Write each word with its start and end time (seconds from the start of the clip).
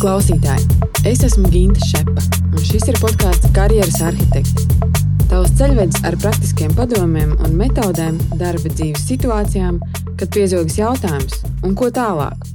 Klausītāji, 0.00 0.64
es 1.04 1.20
esmu 1.26 1.50
Ginta 1.52 1.84
Šepa, 1.84 2.22
un 2.48 2.62
šis 2.64 2.86
ir 2.88 2.96
podkāsts 3.02 3.50
Karjeras 3.52 3.98
arhitekti. 4.00 4.78
Tavs 5.28 5.52
ceļvedis 5.58 6.00
ar 6.08 6.14
praktiskiem 6.22 6.72
padomiem 6.72 7.34
un 7.36 7.58
metodēm 7.58 8.16
darba 8.40 8.72
dzīves 8.72 9.04
situācijām, 9.10 9.76
kad 10.16 10.32
piezogas 10.32 10.78
jautājums, 10.80 11.42
un 11.68 11.76
ko 11.76 11.90
tālāk. 11.92 12.48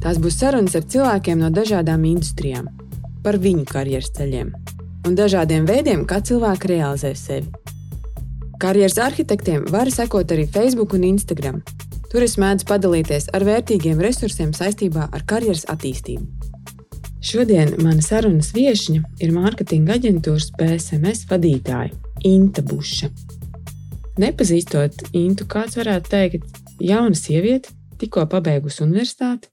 Tās 0.00 0.16
būs 0.22 0.38
sarunas 0.40 0.78
ar 0.78 0.86
cilvēkiem 0.94 1.42
no 1.44 1.50
dažādām 1.52 2.06
industrijām, 2.08 2.70
par 3.20 3.36
viņu 3.36 3.66
karjeras 3.68 4.08
ceļiem 4.16 4.54
un 5.04 5.18
dažādiem 5.18 5.66
veidiem, 5.68 6.06
kā 6.08 6.22
cilvēki 6.24 6.70
realizē 6.72 7.12
sevi. 7.18 7.50
Karjeras 8.62 8.96
arhitektiem 9.10 9.66
var 9.74 9.90
sekot 9.92 10.32
arī 10.32 10.48
Facebook 10.48 10.96
un 10.96 11.04
Instagram. 11.10 11.60
Tur 12.08 12.24
es 12.24 12.38
mēdzu 12.40 12.64
padalīties 12.70 13.28
ar 13.36 13.44
vērtīgiem 13.44 14.00
resursiem 14.00 14.56
saistībā 14.56 15.10
ar 15.12 15.26
karjeras 15.28 15.66
attīstību. 15.68 16.41
Šodien 17.22 17.76
mana 17.78 18.02
sarunas 18.02 18.48
viesņa 18.50 18.98
ir 19.22 19.30
mārketinga 19.30 19.94
aģentūras 19.94 20.48
PSMS 20.58 21.28
vadītāja 21.30 21.94
Inta 22.26 22.64
Buša. 22.66 23.12
Nepazīstot 24.18 25.04
Intu, 25.14 25.46
kāds 25.46 25.78
varētu 25.78 26.10
teikt, 26.10 26.58
jauna 26.82 27.14
sieviete, 27.14 27.70
tikko 28.02 28.24
pabeigusi 28.32 28.82
universitāti, 28.82 29.52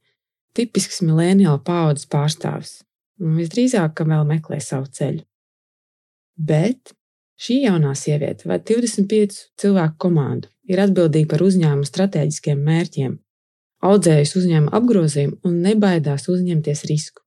tipisks 0.58 1.04
milēniāla 1.06 1.62
paudzes 1.62 2.10
pārstāvis 2.10 2.74
un 3.22 3.38
visdrīzāk, 3.38 3.94
ka 3.94 4.10
vēl 4.10 4.26
meklē 4.34 4.58
savu 4.66 4.90
ceļu. 4.90 5.22
Bet 6.42 6.96
šī 7.38 7.62
jaunā 7.68 7.94
sieviete 7.94 8.50
vada 8.50 8.66
25 8.66 9.40
cilvēku 9.62 10.00
komandu, 10.10 10.50
ir 10.66 10.82
atbildīga 10.88 11.36
par 11.36 11.46
uzņēmumu 11.46 11.86
strateģiskiem 11.86 12.66
mērķiem, 12.66 13.16
audzējusi 13.86 14.42
uzņēmuma 14.42 14.78
apgrozījumu 14.82 15.42
un 15.46 15.66
nebaidās 15.70 16.32
uzņemties 16.34 16.88
risku. 16.90 17.22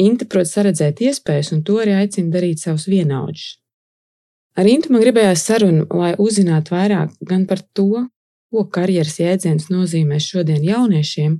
Inte 0.00 0.24
prot 0.24 0.48
saredzēt 0.48 1.02
iespējas, 1.04 1.50
un 1.52 1.60
to 1.66 1.76
arī 1.82 1.98
aicina 1.98 2.32
darīt 2.32 2.62
savus 2.62 2.86
vienaudžus. 2.88 3.58
Ar 4.56 4.68
Intu 4.68 4.92
man 4.92 5.00
gribējās 5.00 5.44
sarunu, 5.48 5.86
lai 5.96 6.12
uzzinātu 6.20 6.74
vairāk 6.74 7.12
gan 7.28 7.44
par 7.48 7.60
to, 7.76 8.06
ko 8.52 8.64
karjeras 8.72 9.18
jēdziens 9.20 9.70
nozīmē 9.72 10.18
šodien 10.20 10.64
jauniešiem, 10.64 11.38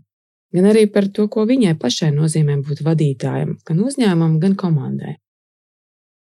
gan 0.56 0.69
arī 0.69 0.86
par 0.92 1.08
to, 1.12 1.27
ko 1.33 1.45
viņai 1.48 1.75
pašai 1.80 2.08
nozīmē 2.12 2.58
būt 2.64 2.80
vadītājam, 2.84 3.58
gan 3.69 3.83
uzņēmumam, 3.84 4.39
gan 4.41 4.56
komandai. 4.56 5.19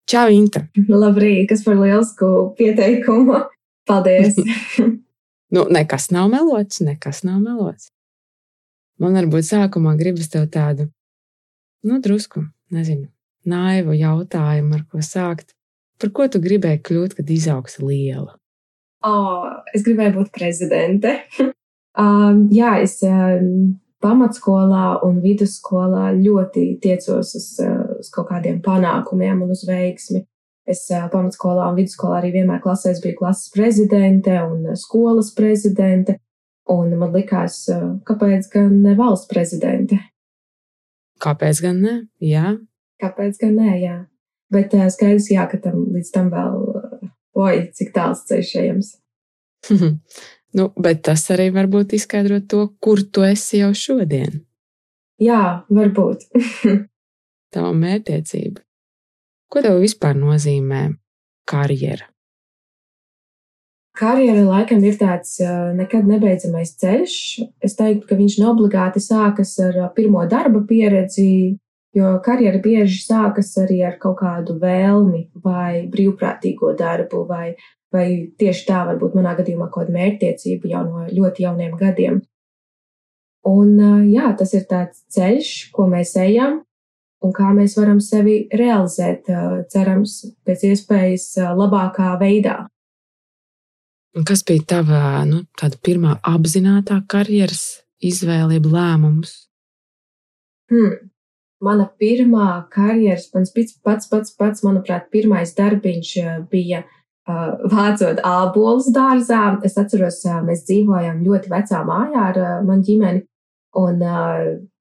Čau, 0.09 0.25
Inta! 0.33 0.65
Labrīt, 0.89 1.51
kas 1.51 1.61
par 1.65 1.77
lielisku 1.77 2.29
pieteikumu! 2.57 3.43
Paldies! 3.89 4.37
nu, 5.53 5.65
nekas 5.69 6.09
nav 6.13 6.29
melots, 6.33 6.81
nekas 6.85 7.21
nav 7.25 7.41
melots. 7.41 7.91
Man 9.01 9.13
varbūt 9.17 9.45
sākumā 9.45 9.93
gribas 9.97 10.33
tev 10.33 10.49
tādu 10.49 10.89
nu, 11.85 11.99
drusku, 12.03 12.43
nezinu, 12.73 13.07
naivu 13.47 13.95
jautājumu, 13.97 14.79
ar 14.79 14.85
ko 14.89 15.03
sākt. 15.05 15.53
Par 15.99 16.13
ko 16.15 16.27
tu 16.31 16.39
gribēji 16.43 16.81
kļūt, 16.87 17.17
kad 17.17 17.31
izaugsi 17.31 17.83
liela? 17.83 18.37
Oh, 19.05 19.47
es 19.75 19.83
gribēju 19.85 20.15
būt 20.17 20.31
prezidente. 20.35 21.15
um, 22.03 22.47
jā, 22.51 22.77
es 22.83 22.97
um, 23.07 23.75
pamatskolā 24.03 24.99
un 25.07 25.19
vidusskolā 25.23 26.09
ļoti 26.19 26.65
tiecos 26.83 27.35
uz, 27.35 27.47
uz 27.99 28.11
kaut 28.15 28.29
kādiem 28.31 28.61
panākumiem 28.63 29.43
un 29.43 29.55
uz 29.55 29.65
veiksmi. 29.67 30.23
Es 30.69 30.85
uh, 30.93 31.07
pamatskolā 31.11 31.71
un 31.71 31.79
vidusskolā 31.79 32.19
arī 32.19 32.33
vienmēr 32.37 32.61
klasēs 32.63 33.01
biju 33.03 33.21
klases 33.23 33.51
prezidente 33.55 34.35
un 34.43 34.75
skolas 34.79 35.33
prezidente. 35.35 36.19
Un 36.69 36.91
man 36.99 37.15
likās, 37.15 37.63
uh, 37.73 37.95
kāpēc 38.05 38.51
gan 38.53 38.75
ne 38.83 38.95
valsts 38.99 39.31
prezidente? 39.31 39.97
Kāpēc 41.19 41.61
gan 41.65 41.81
ne? 41.83 41.95
Jā. 42.23 42.55
Kāpēc 43.01 43.39
gan 43.41 43.55
ne? 43.59 43.75
Jā. 43.81 43.97
Bet 44.53 44.73
uh, 44.77 44.87
skaidrs, 44.91 45.29
jā, 45.31 45.45
ka 45.51 45.59
tam 45.61 45.83
līdz 45.93 46.11
tam 46.15 46.29
vēl, 46.33 46.59
uh, 46.79 47.09
oi, 47.37 47.55
cik 47.75 47.91
tāls 47.95 48.23
ceļš 48.29 48.53
ejams. 48.63 48.93
nu, 50.57 50.69
bet 50.79 51.03
tas 51.05 51.25
arī 51.35 51.49
varbūt 51.55 51.97
izskaidro 51.99 52.39
to, 52.49 52.65
kur 52.81 53.03
tu 53.03 53.25
esi 53.27 53.61
jau 53.61 53.73
šodien. 53.77 54.41
Jā, 55.19 55.65
varbūt. 55.69 56.29
Tava 57.53 57.73
mērķtiecība. 57.75 58.63
Ko 59.49 59.61
tev 59.65 59.79
vispār 59.81 60.15
nozīmē 60.17 60.85
karjera? 61.49 62.07
Karjera 63.99 64.45
laikam 64.47 64.83
ir 64.87 64.95
tāds 64.95 65.33
nekad 65.75 66.07
nebeidzamais 66.07 66.71
ceļš. 66.79 67.15
Es 67.65 67.75
teiktu, 67.75 68.05
ka 68.07 68.15
viņš 68.15 68.37
neobligāti 68.39 69.01
sākas 69.03 69.57
ar 69.59 69.75
pirmo 69.95 70.21
darba 70.31 70.61
pieredzi, 70.69 71.57
jo 71.97 72.13
karjera 72.23 72.61
bieži 72.63 73.01
sākas 73.03 73.51
arī 73.59 73.81
ar 73.89 73.97
kaut 73.99 74.21
kādu 74.21 74.55
vēlmi 74.61 75.25
vai 75.43 75.83
brīvprātīgo 75.91 76.71
darbu, 76.79 77.25
vai, 77.27 77.57
vai 77.91 78.07
tieši 78.39 78.65
tā 78.69 78.85
varbūt 78.87 79.19
manā 79.19 79.35
gadījumā 79.41 79.67
kaut 79.67 79.89
kāda 79.89 79.97
mērķtiecība 79.97 80.71
jau 80.71 80.85
no 80.87 81.05
ļoti 81.11 81.47
jauniem 81.49 81.75
gadiem. 81.79 82.23
Un 83.49 83.75
jā, 84.07 84.31
tas 84.39 84.55
ir 84.55 84.63
tāds 84.69 85.03
ceļš, 85.11 85.53
ko 85.75 85.91
mēs 85.91 86.15
ejam, 86.23 86.61
un 87.19 87.35
kā 87.35 87.51
mēs 87.55 87.75
varam 87.75 87.99
sevi 88.03 88.45
realizēt, 88.55 89.27
cerams, 89.71 90.21
pēc 90.47 90.69
iespējas 90.71 91.31
labākā 91.59 92.13
veidā. 92.21 92.61
Un 94.17 94.25
kas 94.25 94.41
bija 94.45 94.65
tava 94.65 95.21
nu, 95.29 95.43
pirmā 95.85 96.15
apzināta 96.25 96.97
karjeras 97.11 97.83
izvēle, 98.01 98.57
jeb 98.57 98.69
lēmums? 98.71 99.35
Hmm. 100.71 100.95
Mana 101.61 101.89
pirmā 101.99 102.47
karjeras, 102.71 103.27
mans 103.35 103.51
pats, 103.53 104.07
pats, 104.07 104.33
pats, 104.39 104.63
manuprāt, 104.63 105.09
pirmais 105.11 105.51
darbiņš 105.57 106.11
eh, 106.21 106.35
bija 106.49 106.85
uh, 106.85 107.59
vācot 107.69 108.21
ābolus 108.23 108.87
dārzā. 108.95 109.57
Es 109.67 109.75
atceros, 109.77 110.21
uh, 110.25 110.39
mēs 110.47 110.63
dzīvojām 110.69 111.19
ļoti 111.25 111.51
vecā 111.51 111.83
mājā 111.85 112.25
ar 112.31 112.41
manu 112.63 112.87
ģimeni, 112.87 113.25
un 113.77 113.99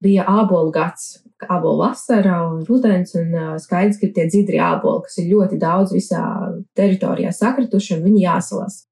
bija 0.01 0.25
ābolu 0.25 0.71
gads, 0.73 1.19
ābolu 1.45 1.83
vasara 1.83 2.39
un 2.47 2.63
rudens, 2.65 3.13
un 3.19 3.35
skaidrs, 3.61 3.99
ka 3.99 4.09
tie 4.15 4.25
dzidri 4.31 4.57
āboli, 4.63 5.03
kas 5.05 5.19
ir 5.21 5.29
ļoti 5.35 5.59
daudz 5.61 5.93
visā 5.93 6.23
teritorijā 6.79 7.35
sakrituši, 7.35 7.99
un 7.99 8.07
viņi 8.07 8.23
jāsalas. 8.23 8.85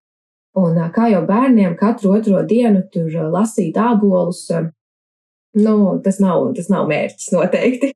Un 0.57 0.79
kā 0.94 1.12
jau 1.12 1.22
bērniem 1.28 1.75
katru 1.78 2.16
otro 2.18 2.41
dienu 2.47 2.81
tur 2.94 3.13
lasīt 3.34 3.78
ābolus, 3.78 4.47
nu, 5.57 5.78
tas 6.03 6.18
nav, 6.23 6.50
tas 6.57 6.69
nav 6.73 6.88
mērķis 6.90 7.31
noteikti. 7.35 7.94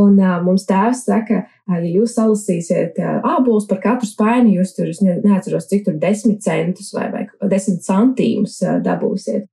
Un 0.00 0.16
mums 0.42 0.64
tēvs 0.66 1.04
saka, 1.06 1.44
ja 1.70 1.80
jūs 1.84 2.16
salasīsiet 2.16 2.96
ābolus 3.04 3.68
par 3.70 3.78
katru 3.84 4.08
spaini, 4.08 4.56
jūs 4.56 4.74
tur, 4.74 4.88
es 4.90 5.02
neatceros, 5.04 5.68
cik 5.70 5.84
tur 5.86 5.98
desmit 6.00 6.42
centus 6.42 6.90
vai, 6.96 7.10
vai 7.12 7.26
desmit 7.52 7.84
santīmus 7.86 8.58
dabūsiet. 8.82 9.46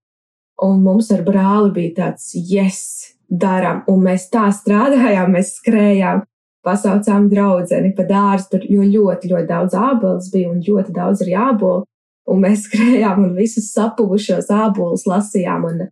Un 0.62 0.82
mums 0.86 1.12
ar 1.14 1.22
brāli 1.26 1.72
bija 1.76 1.94
tāds, 2.00 2.32
yes, 2.34 2.82
darām, 3.30 3.84
un 3.90 4.02
mēs 4.06 4.28
tā 4.34 4.48
strādājām, 4.54 5.32
mēs 5.36 5.56
skrējām, 5.60 6.26
pasaucām 6.66 7.30
draudzeni 7.32 7.94
pa 7.98 8.06
dārstu, 8.06 8.60
jo 8.70 8.86
ļoti, 8.86 9.32
ļoti 9.32 9.50
daudz 9.50 9.78
ābolus 9.78 10.30
bija 10.34 10.52
un 10.52 10.60
ļoti 10.66 10.94
daudz 10.94 11.24
arī 11.26 11.38
ābolu. 11.38 11.86
Un 12.30 12.44
mēs 12.46 12.64
skrējām 12.68 13.26
un 13.28 13.38
visus 13.38 13.72
sapuvušos 13.76 14.52
ābolus 14.54 15.08
lasījām. 15.10 15.70
Un, 15.72 15.86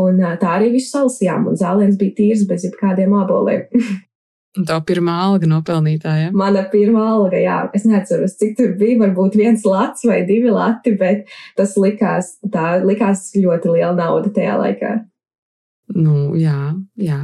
un 0.00 0.24
tā 0.40 0.56
arī 0.58 0.74
visu 0.74 0.92
salasījām. 0.96 1.48
Un 1.52 1.60
zālēns 1.60 2.00
bija 2.00 2.18
tīrs 2.18 2.48
bez 2.50 2.66
jebkādiem 2.68 3.14
āboliem. 3.22 3.68
Tā 4.54 4.76
pirmā 4.86 5.16
alga 5.18 5.48
nopelnītāja. 5.50 6.28
Mana 6.30 6.60
pirmā 6.70 7.02
alga, 7.16 7.40
jā. 7.42 7.56
Es 7.74 7.82
neatceros, 7.90 8.36
cik 8.38 8.52
tur 8.60 8.76
bija. 8.78 9.00
Varbūt 9.00 9.34
viens 9.40 9.64
lats 9.66 10.06
vai 10.06 10.20
divi 10.28 10.52
lati, 10.54 10.92
bet 10.94 11.26
tas 11.58 11.74
likās, 11.74 12.36
tā 12.54 12.76
likās 12.86 13.32
ļoti 13.34 13.72
liela 13.74 13.96
nauda 13.98 14.30
tajā 14.36 14.54
laikā. 14.60 14.92
Nu, 15.98 16.36
jā, 16.38 16.70
jā. 16.94 17.18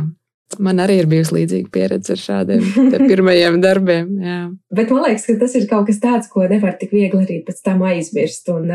Man 0.58 0.82
arī 0.82 0.97
ir 1.02 1.08
bijusi 1.11 1.37
līdzīga 1.37 1.70
pieredze 1.70 2.17
ar 2.17 2.23
šādiem 2.23 2.64
pirmajiem 3.11 3.61
darbiem. 3.62 4.08
Jā. 4.25 4.38
Bet 4.75 4.91
man 4.91 5.05
liekas, 5.06 5.29
ka 5.29 5.37
tas 5.43 5.55
ir 5.58 5.69
kaut 5.70 5.87
kas 5.91 6.00
tāds, 6.02 6.31
ko 6.32 6.47
nevar 6.50 6.75
tik 6.81 6.94
viegli 6.97 7.23
arī 7.23 7.37
pēc 7.47 7.61
tam 7.67 7.85
aizmirst. 7.87 8.50
Un, 8.50 8.73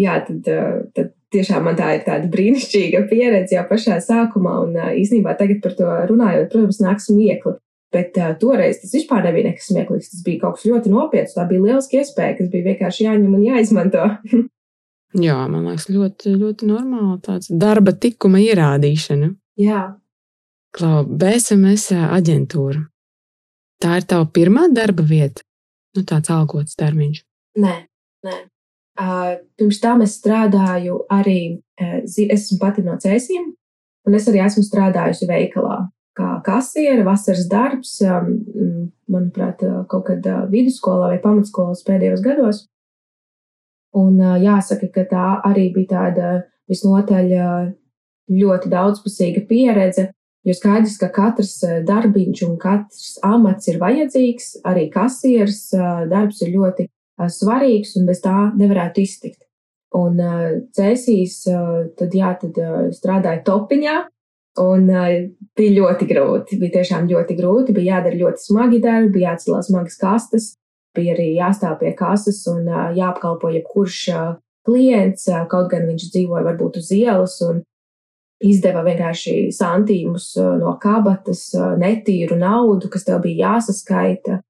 jā, 0.00 0.16
tad, 0.26 0.48
tad 0.96 1.12
tiešām 1.34 1.68
man 1.68 1.78
tā 1.78 1.92
ir 1.96 2.02
tāda 2.06 2.30
brīnišķīga 2.32 3.04
pieredze 3.10 3.58
jau 3.58 3.66
pašā 3.70 4.00
sākumā. 4.02 4.56
Un 4.66 4.80
īsnībā 5.04 5.36
tagad 5.38 5.62
par 5.62 5.76
to 5.78 5.92
runājot, 6.10 6.50
protams, 6.50 6.82
nāks 6.82 7.10
smiekli. 7.10 7.58
Bet 7.94 8.16
uh, 8.18 8.32
toreiz 8.40 8.80
tas 8.82 8.90
vispār 8.96 9.22
nebija 9.22 9.52
nekas 9.52 9.68
smieklīgs. 9.70 10.10
Tas 10.10 10.24
bija 10.26 10.40
kaut 10.42 10.58
kas 10.58 10.66
ļoti 10.66 10.90
nopietns. 10.90 11.36
Tā 11.36 11.44
bija 11.46 11.62
lieliska 11.62 12.00
iespēja, 12.00 12.38
kas 12.40 12.50
bija 12.50 12.72
vienkārši 12.72 13.06
jāņem 13.06 13.36
un 13.38 13.44
jāizmanto. 13.46 14.08
Jā, 15.14 15.36
man 15.46 15.68
liekas, 15.68 15.86
ļoti, 15.94 16.32
ļoti 16.40 16.66
normāli 16.66 17.20
tāds 17.22 17.52
darba 17.54 17.94
tikuma 17.94 18.40
ierādīšana. 18.42 19.28
Jā, 19.62 19.82
Klau, 20.74 21.04
BSMS 21.06 21.92
aģentūra. 21.94 22.80
Tā 23.82 23.98
ir 24.00 24.06
tava 24.10 24.26
pirmā 24.34 24.66
darba 24.74 25.04
vieta, 25.06 25.44
nu 25.94 26.02
tāds 26.08 26.32
algots 26.34 26.74
termiņš. 26.80 27.20
Nē, 27.62 27.74
nē. 28.26 28.38
Uh, 28.94 29.30
pirms 29.58 29.80
tam 29.82 30.02
es 30.04 30.14
strādāju 30.20 31.00
arī, 31.10 31.58
uh, 31.82 31.98
esmu 32.06 32.58
pati 32.62 32.82
no 32.86 32.94
cēsīm, 33.02 33.52
un 34.06 34.18
es 34.18 34.26
arī 34.30 34.42
esmu 34.46 34.66
strādājusi 34.66 35.30
veikalā. 35.30 35.84
kā 36.14 36.28
kasiere, 36.46 37.02
vasaras 37.02 37.48
darbs, 37.50 37.96
manuprāt, 39.10 39.64
kaut 39.90 40.04
kad 40.06 40.26
vidusskolā 40.52 41.08
vai 41.10 41.18
pamatskolas 41.18 41.82
pēdējos 41.86 42.22
gados. 42.22 42.60
Un 43.98 44.20
jāsaka, 44.42 44.92
ka 44.94 45.04
tā 45.10 45.24
arī 45.50 45.72
bija 45.74 45.90
tāda 45.90 46.28
visnotaļ 46.70 47.34
ļoti 48.30 48.70
daudzpusīga 48.70 49.42
pieredze, 49.48 50.12
jo 50.44 50.54
skaidrs, 50.56 50.98
ka 51.00 51.08
katrs 51.14 51.56
darbiņš 51.88 52.42
un 52.48 52.58
katrs 52.60 53.14
amats 53.24 53.70
ir 53.72 53.80
vajadzīgs, 53.82 54.50
arī 54.68 54.88
kasieres 54.92 55.70
darbs 56.10 56.42
ir 56.44 56.54
ļoti 56.56 56.88
svarīgs 57.30 57.94
un 57.98 58.08
bez 58.10 58.20
tā 58.24 58.50
nevarētu 58.58 59.04
iztikt. 59.04 59.40
Un 59.94 60.18
cēsīs, 60.74 61.44
tad 61.98 62.14
jā, 62.18 62.32
tad 62.40 62.58
strādāja 62.96 63.44
topiņā, 63.46 63.94
un 64.64 64.88
bija 65.54 65.74
ļoti 65.76 66.08
grūti, 66.10 66.58
bija 66.58 66.80
tiešām 66.80 67.06
ļoti 67.10 67.36
grūti, 67.38 67.74
bija 67.76 67.98
jādara 67.98 68.18
ļoti 68.18 68.42
smagi 68.42 68.80
darbi, 68.82 69.12
bija 69.18 69.32
jāatcelās 69.32 69.70
smagas 69.70 70.00
kastes, 70.00 70.48
bija 70.94 71.14
arī 71.14 71.28
jāstāv 71.36 71.78
pie 71.82 71.94
kases 71.98 72.42
un 72.50 72.66
jāapkalpo 72.98 73.52
jebkurš 73.54 74.00
klients, 74.66 75.28
kaut 75.50 75.70
gan 75.70 75.86
viņš 75.90 76.10
dzīvoja 76.10 76.44
varbūt 76.48 76.80
uz 76.82 76.90
ielas 76.94 77.38
un 77.46 77.62
izdeva 78.42 78.82
vienkārši 78.86 79.52
santīmus 79.54 80.32
no 80.60 80.74
kabatas, 80.82 81.50
netīru 81.80 82.38
naudu, 82.40 82.90
kas 82.92 83.06
tev 83.06 83.22
bija 83.24 83.54
jāsaskaita. 83.54 84.40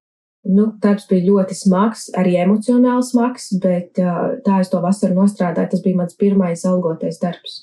Nu, 0.44 0.66
darbs 0.80 1.06
bija 1.08 1.24
ļoti 1.24 1.56
smags, 1.56 2.10
arī 2.20 2.34
emocionāli 2.42 3.04
smags, 3.06 3.48
bet 3.62 3.96
tā 3.96 4.58
es 4.60 4.68
to 4.72 4.80
vasaru 4.84 5.16
nostrādāju. 5.16 5.70
Tas 5.72 5.84
bija 5.84 6.02
mans 6.02 6.18
pirmais 6.20 6.66
algotais 6.68 7.20
darbs. 7.22 7.62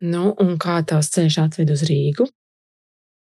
Nu, 0.00 0.32
un 0.40 0.56
kā 0.58 0.80
tās 0.88 1.12
ceļš 1.14 1.36
atved 1.44 1.70
uz 1.70 1.84
Rīgu? 1.86 2.26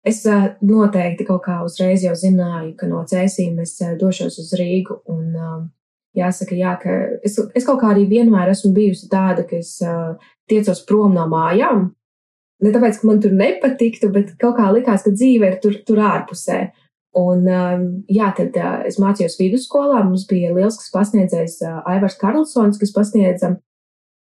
Es 0.07 0.21
noteikti 0.63 1.25
kaut 1.27 1.41
kā 1.47 1.57
uzreiz 1.65 2.03
jau 2.05 2.13
zināju, 2.15 2.75
ka 2.79 2.87
no 2.87 3.01
cēsīm 3.07 3.57
es 3.63 3.73
došos 3.99 4.37
uz 4.43 4.53
Rīgu. 4.59 5.01
Un, 5.11 5.33
jāsaka, 6.17 6.57
jā, 6.57 6.73
ka 6.81 6.95
es, 7.25 7.37
es 7.55 7.67
kaut 7.67 7.81
kā 7.81 7.91
arī 7.93 8.07
vienmēr 8.09 8.51
esmu 8.53 8.73
bijusi 8.75 9.09
tāda, 9.11 9.45
ka 9.47 9.59
es 9.61 9.77
tiecos 10.49 10.83
prom 10.87 11.15
no 11.17 11.27
mājām. 11.31 11.91
Ne 12.63 12.73
tāpēc, 12.73 12.99
ka 12.99 13.07
man 13.09 13.21
tur 13.21 13.35
nepatiktu, 13.37 14.09
bet 14.13 14.33
kaut 14.41 14.57
kā 14.57 14.71
likās, 14.73 15.05
ka 15.05 15.13
dzīve 15.13 15.51
ir 15.51 15.59
tur, 15.61 15.77
tur 15.85 16.01
ārpusē. 16.01 16.71
Un, 17.17 17.45
jā, 18.13 18.31
tad 18.37 18.57
es 18.85 18.97
mācījos 19.01 19.37
vidusskolā. 19.39 20.03
Mums 20.05 20.25
bija 20.29 20.51
liels 20.53 20.77
pasniedzējs 20.93 21.61
Aivars 21.85 22.17
Karlsons, 22.21 22.77
kas 22.81 22.93
pasniedza 22.93 23.55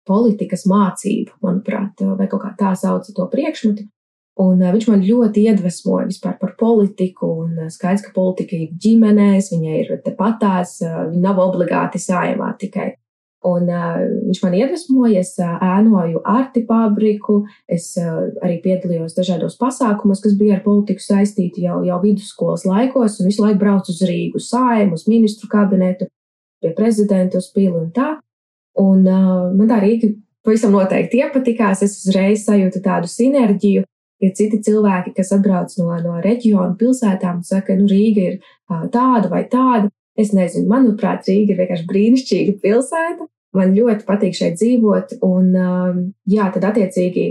politikas 0.07 0.65
mācību, 0.71 1.41
manuprāt, 1.45 2.05
vai 2.17 2.29
kaut 2.31 2.45
kā 2.45 2.53
tā 2.61 2.73
sauca 2.79 3.13
to 3.13 3.27
priekšmetu. 3.33 3.89
Un 4.37 4.61
uh, 4.61 4.69
viņš 4.75 4.87
man 4.91 5.01
ļoti 5.01 5.47
iedvesmoja 5.49 6.11
vispār 6.11 6.37
par 6.41 6.53
politiku. 6.61 7.31
Un 7.47 7.57
uh, 7.65 7.73
skaidrs, 7.73 8.05
ka 8.05 8.13
politika 8.17 8.59
ir 8.59 8.75
ģimenēs, 8.85 9.49
viņa 9.55 9.81
ir 9.81 9.97
tepatās, 10.05 10.77
uh, 10.85 11.07
viņa 11.09 11.23
nav 11.25 11.41
obligāti 11.47 12.01
sājumā 12.03 12.53
tikai. 12.61 12.91
Un 13.47 13.71
uh, 13.71 14.03
viņš 14.27 14.43
man 14.43 14.57
iedvesmoja, 14.59 15.23
es 15.23 15.33
uh, 15.41 15.57
ēnoju 15.63 16.21
arti 16.27 16.65
fabriku, 16.69 17.39
es 17.71 17.93
uh, 18.01 18.27
arī 18.45 18.59
piedalījos 18.65 19.17
dažādos 19.17 19.57
pasākumos, 19.61 20.21
kas 20.25 20.37
bija 20.37 20.59
ar 20.59 20.63
politiku 20.67 21.05
saistīti 21.05 21.65
jau, 21.65 21.79
jau 21.87 21.99
vidusskolas 22.03 22.67
laikos, 22.69 23.21
un 23.21 23.31
visu 23.31 23.45
laiku 23.45 23.61
braucu 23.63 23.95
uz 23.95 24.05
Rīgu 24.05 24.43
sājumu, 24.43 24.99
uz 24.99 25.07
ministru 25.09 25.49
kabinetu, 25.53 26.11
pie 26.61 26.77
prezidenta 26.77 27.41
uz 27.41 27.49
pili 27.55 27.77
un 27.77 27.93
tā. 27.95 28.17
Un 28.83 29.07
uh, 29.07 29.49
man 29.57 29.71
tā 29.71 29.81
Rīga 29.85 30.13
pavisam 30.45 30.75
noteikti 30.75 31.23
iepatikās, 31.23 31.87
es 31.87 32.01
uzreiz 32.03 32.45
sajūtu 32.45 32.83
tādu 32.85 33.09
sinerģiju 33.09 33.87
Ir 34.25 34.33
citi 34.37 34.63
cilvēki, 34.65 35.13
kas 35.17 35.35
atbrauc 35.37 35.75
no, 35.77 35.91
no 36.01 36.17
reģionu 36.25 36.77
pilsētām 36.81 37.43
saka, 37.45 37.77
nu, 37.77 37.89
Rīga 37.91 38.29
ir 38.31 38.37
tāda 38.93 39.29
vai 39.33 39.45
tāda. 39.53 39.91
Es 40.17 40.33
nezinu, 40.33 40.71
manuprāt, 40.71 41.27
Rīga 41.29 41.53
ir 41.53 41.61
vienkārši 41.61 41.89
brīnišķīga 41.91 42.55
pilsēta. 42.63 43.27
Man 43.57 43.75
ļoti 43.77 44.07
patīk 44.09 44.37
šeit 44.37 44.57
dzīvot, 44.61 45.19
un 45.25 45.51
jā, 46.29 46.47
tad 46.55 46.65
attiecīgi 46.71 47.27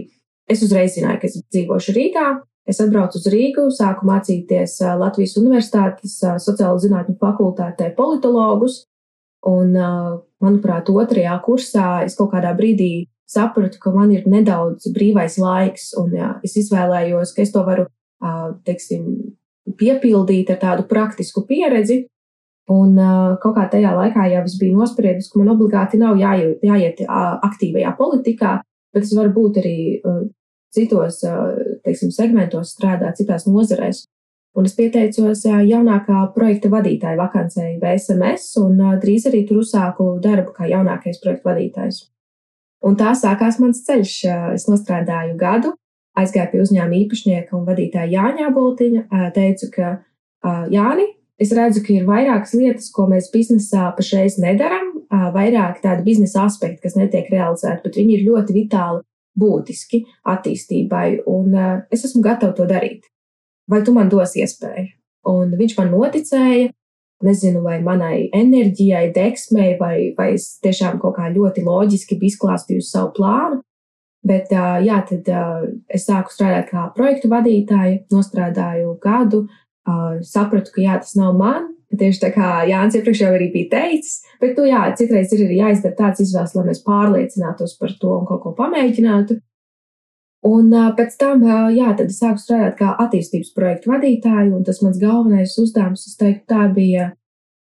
es 0.50 0.62
uzreiz 0.66 0.94
zināju, 0.98 1.22
ka 1.22 1.30
es 1.30 1.40
dzīvošu 1.42 1.96
Rīgā. 1.98 2.28
Es 2.66 2.80
atbraucu 2.82 3.20
uz 3.20 3.26
Rīgu, 3.30 3.68
sāku 3.74 4.08
mācīties 4.10 4.80
Latvijas 4.98 5.36
Universitātes 5.38 6.16
sociālo 6.42 6.80
zinātņu 6.82 7.14
fakultātē 7.22 7.92
politologus, 7.98 8.80
un, 9.46 9.76
manuprāt, 10.42 10.90
otrajā 10.90 11.36
kursā 11.46 11.90
es 12.08 12.18
kaut 12.18 12.32
kādā 12.34 12.56
brīdī 12.58 13.06
sapratu, 13.30 13.80
ka 13.82 13.92
man 13.94 14.12
ir 14.14 14.26
nedaudz 14.30 14.90
brīvais 14.96 15.38
laiks, 15.42 15.92
un 16.00 16.14
jā, 16.16 16.32
es 16.46 16.56
izvēlējos, 16.62 17.34
ka 17.36 17.44
es 17.46 17.54
to 17.54 17.64
varu, 17.66 17.88
teiksim, 18.66 19.08
piepildīt 19.80 20.52
ar 20.54 20.62
tādu 20.62 20.86
praktisku 20.90 21.46
pieredzi. 21.48 22.06
Un 22.72 22.96
kaut 23.42 23.54
kā 23.54 23.68
tajā 23.70 23.92
laikā 23.94 24.24
jau 24.32 24.42
es 24.48 24.56
biju 24.58 24.80
nospriedis, 24.80 25.30
ka 25.30 25.38
man 25.38 25.52
obligāti 25.54 26.00
nav 26.02 26.18
jāiet, 26.18 26.64
jāiet 26.66 27.04
aktīvajā 27.06 27.92
politikā, 27.98 28.56
bet 28.94 29.06
es 29.06 29.14
varu 29.14 29.34
būt 29.36 29.60
arī 29.62 29.78
citos, 30.74 31.22
teiksim, 31.86 32.10
segmentos 32.14 32.74
strādāt, 32.74 33.20
citās 33.22 33.46
nozarēs. 33.46 34.06
Un 34.56 34.66
es 34.70 34.74
pieteicos 34.74 35.44
jaunākā 35.46 36.24
projekta 36.34 36.72
vadītāja 36.72 37.20
vakancei 37.20 37.76
VSMS, 37.82 38.56
un 38.64 38.82
drīz 39.02 39.28
arī 39.30 39.44
tur 39.46 39.62
uzsāku 39.62 40.16
darbu 40.24 40.56
kā 40.56 40.70
jaunākais 40.72 41.20
projekta 41.22 41.52
vadītājs. 41.52 42.06
Un 42.84 42.98
tā 43.00 43.14
sākās 43.18 43.60
mans 43.62 43.84
ceļš. 43.86 44.16
Es 44.58 44.68
nostrādāju 44.70 45.38
gadu, 45.40 45.74
aizgāju 46.20 46.52
pie 46.52 46.64
uzņēmuma 46.66 47.00
īpašnieka 47.04 47.56
un 47.58 47.64
vadītāja 47.68 48.12
Jāņa 48.12 48.52
Boltiņa. 48.56 49.06
Teicu, 49.36 49.72
ka 49.74 49.96
Jāni, 50.74 51.08
es 51.42 51.54
redzu, 51.56 51.82
ka 51.86 51.96
ir 51.96 52.06
vairākas 52.08 52.54
lietas, 52.58 52.92
ko 52.94 53.08
mēs 53.10 53.32
biznesā 53.34 53.88
pašreiz 53.98 54.38
nedaram, 54.42 54.92
vairāk 55.10 55.82
tādu 55.84 56.06
biznesa 56.06 56.46
aspektu, 56.46 56.84
kas 56.84 56.98
netiek 57.00 57.32
realizēti, 57.32 57.84
bet 57.86 58.00
viņi 58.00 58.18
ir 58.20 58.26
ļoti 58.30 58.56
vitāli 58.56 59.04
būtiski 59.36 60.06
attīstībai, 60.32 61.26
un 61.28 61.58
es 61.92 62.06
esmu 62.08 62.22
gatava 62.24 62.56
to 62.56 62.68
darīt. 62.70 63.10
Vai 63.68 63.82
tu 63.84 63.96
man 63.96 64.12
dos 64.12 64.36
iespēju? 64.38 64.94
Un 65.26 65.56
viņš 65.58 65.74
man 65.80 65.90
noticēja, 65.92 66.70
nezinu, 67.24 67.62
vai 67.64 67.78
manai 67.84 68.30
enerģijai, 68.36 69.12
deksmei, 69.16 69.76
vai, 69.80 70.14
vai 70.18 70.34
es 70.36 70.56
tiešām 70.64 71.00
kaut 71.00 71.16
kā 71.20 71.30
ļoti 71.32 71.64
loģiski 71.66 72.18
biju 72.20 72.34
izklāstījusi 72.34 72.92
savu 72.92 73.14
plānu. 73.16 73.62
Bet, 74.26 74.50
jā, 74.52 75.04
tad 75.06 75.28
es 75.94 76.08
sāku 76.08 76.34
strādāt 76.34 76.72
kā 76.72 76.88
projektu 76.96 77.30
vadītāja, 77.30 78.00
nostrādāju 78.12 78.96
gadu, 79.04 79.44
sapratu, 80.26 80.74
ka 80.74 80.82
jā, 80.82 80.98
tas 81.04 81.14
nav 81.20 81.36
man. 81.38 81.72
Tieši 81.96 82.24
tā 82.24 82.32
kā 82.34 82.48
Jānis 82.68 82.98
iepriekš 82.98 83.22
jau 83.22 83.30
arī 83.38 83.52
bija 83.54 83.70
teicis, 83.76 84.24
bet, 84.42 84.58
nu, 84.58 84.66
jā, 84.68 84.82
citreiz 84.98 85.32
ir 85.32 85.46
arī 85.46 85.60
jāizdara 85.62 85.96
tāds 85.96 86.24
izvēles, 86.26 86.56
lai 86.58 86.64
mēs 86.72 86.82
pārliecinātos 86.84 87.78
par 87.80 87.94
to 88.02 88.16
un 88.18 88.26
kaut 88.28 88.42
ko 88.44 88.56
pamēģinātu. 88.58 89.38
Un 90.46 90.70
pēc 90.98 91.16
tam, 91.18 91.42
jā, 91.74 91.94
tad 91.98 92.12
es 92.12 92.20
sāku 92.22 92.42
strādāt 92.42 92.76
kā 92.78 92.92
attīstības 93.02 93.54
projektu 93.56 93.90
vadītāju, 93.94 94.52
un 94.54 94.66
tas 94.68 94.82
mans 94.86 95.00
galvenais 95.02 95.56
uzdevums, 95.62 96.06
es 96.06 96.20
teiktu, 96.20 96.46
tā 96.52 96.68
bija 96.74 97.08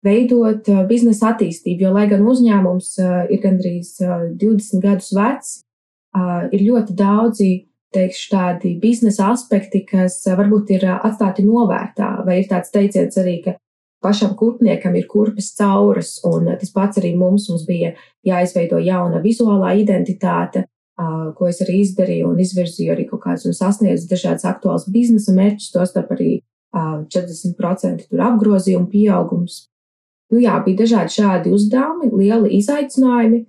veidot 0.05 0.69
biznesa 0.89 1.33
attīstību, 1.33 1.87
jo, 1.87 1.95
lai 1.97 2.05
gan 2.11 2.27
uzņēmums 2.29 2.91
ir 3.33 3.41
gandrīz 3.43 3.95
20 4.03 4.85
gadus 4.85 5.09
vecs, 5.17 5.55
ir 6.53 6.67
ļoti 6.67 6.99
daudzi, 6.99 7.51
teikšu, 7.95 8.27
tādi 8.33 8.75
biznesa 8.81 9.33
aspekti, 9.33 9.83
kas 9.89 10.21
varbūt 10.29 10.75
ir 10.77 10.85
atstāti 10.93 11.45
novērtā, 11.47 12.19
vai 12.27 12.43
ir 12.43 12.51
tāds 12.51 12.73
teiciens 12.75 13.17
arī, 13.21 13.39
ka 13.47 13.57
pašam 14.05 14.35
kurpniekam 14.39 14.97
ir 14.99 15.09
kurpes 15.11 15.55
cauras, 15.59 16.19
un 16.29 16.53
tas 16.61 16.73
pats 16.75 17.01
arī 17.01 17.15
mums, 17.19 17.49
mums 17.51 17.65
bija 17.69 17.95
jāizveido 18.27 18.81
jauna 18.85 19.23
vizuālā 19.25 19.73
identitāte, 19.81 20.67
ko 20.99 21.49
es 21.49 21.61
arī 21.63 21.83
izdarīju 21.85 22.33
un 22.33 22.41
izvirzīju 22.43 22.93
arī 22.95 23.07
kaut 23.09 23.23
kādus 23.23 23.47
un 23.47 23.55
sasniedzu 23.55 24.09
dažādas 24.11 24.47
aktuālas 24.49 24.89
biznesa 24.91 25.35
mērķus, 25.37 25.71
tostarp 25.75 26.11
arī 26.17 26.41
40% 26.75 28.09
tur 28.09 28.25
apgrozījuma 28.27 28.91
pieaugums. 28.91 29.63
Nu 30.33 30.43
jā, 30.43 30.59
bija 30.65 30.83
dažādi 30.83 31.15
šādi 31.15 31.55
uzdevumi, 31.55 32.11
lieli 32.13 32.59
izaicinājumi, 32.59 33.45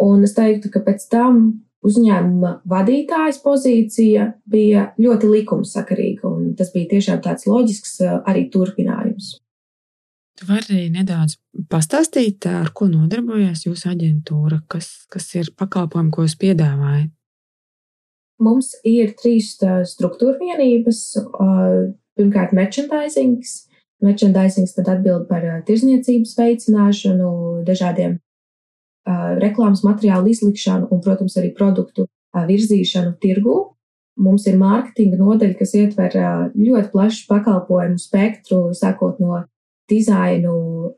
un 0.00 0.22
es 0.24 0.32
teiktu, 0.38 0.70
ka 0.72 0.80
pēc 0.86 1.04
tam 1.12 1.42
uzņēmuma 1.84 2.54
vadītājas 2.70 3.42
pozīcija 3.42 4.30
bija 4.48 4.92
ļoti 5.02 5.28
likumsakarīga, 5.34 6.30
un 6.30 6.54
tas 6.56 6.70
bija 6.72 6.94
tiešām 6.94 7.20
tāds 7.24 7.48
loģisks 7.50 7.98
arī 8.22 8.46
turpinājums. 8.54 9.41
Tu 10.38 10.46
vari 10.48 10.86
nedaudz 10.92 11.36
pastāstīt, 11.70 12.46
ar 12.48 12.70
ko 12.74 12.88
nodarbojas 12.88 13.66
jūsu 13.66 13.90
aģentūra, 13.92 14.62
kas, 14.72 15.04
kas 15.12 15.28
ir 15.36 15.52
pakalpojumi, 15.58 16.12
ko 16.14 16.24
jūs 16.24 16.38
piedāvājat? 16.40 17.10
Mums 18.42 18.72
ir 18.88 19.12
trīs 19.20 19.52
struktūra 19.92 20.38
vienības. 20.40 21.02
Pirmkārt, 22.18 22.56
merchandising. 22.56 23.38
Merchandising 24.02 24.66
tad 24.74 24.88
atbild 24.96 25.28
par 25.28 25.44
tirzniecības 25.68 26.32
veicināšanu, 26.40 27.28
dažādiem 27.68 28.18
reklāmas 29.42 29.84
materiālu 29.86 30.32
izlikšanu 30.32 30.88
un, 30.90 31.00
protams, 31.04 31.36
arī 31.38 31.52
produktu 31.54 32.08
virzīšanu 32.34 33.14
tirgū. 33.22 33.56
Mums 34.22 34.44
ir 34.50 34.58
mārketinga 34.60 35.20
nodaļa, 35.20 35.54
kas 35.60 35.72
ietver 35.78 36.18
ļoti 36.56 36.90
plašu 36.92 37.24
pakalpojumu 37.30 38.00
spektru, 38.00 38.64
sākot 38.76 39.22
no 39.22 39.44
dizainu 39.92 40.54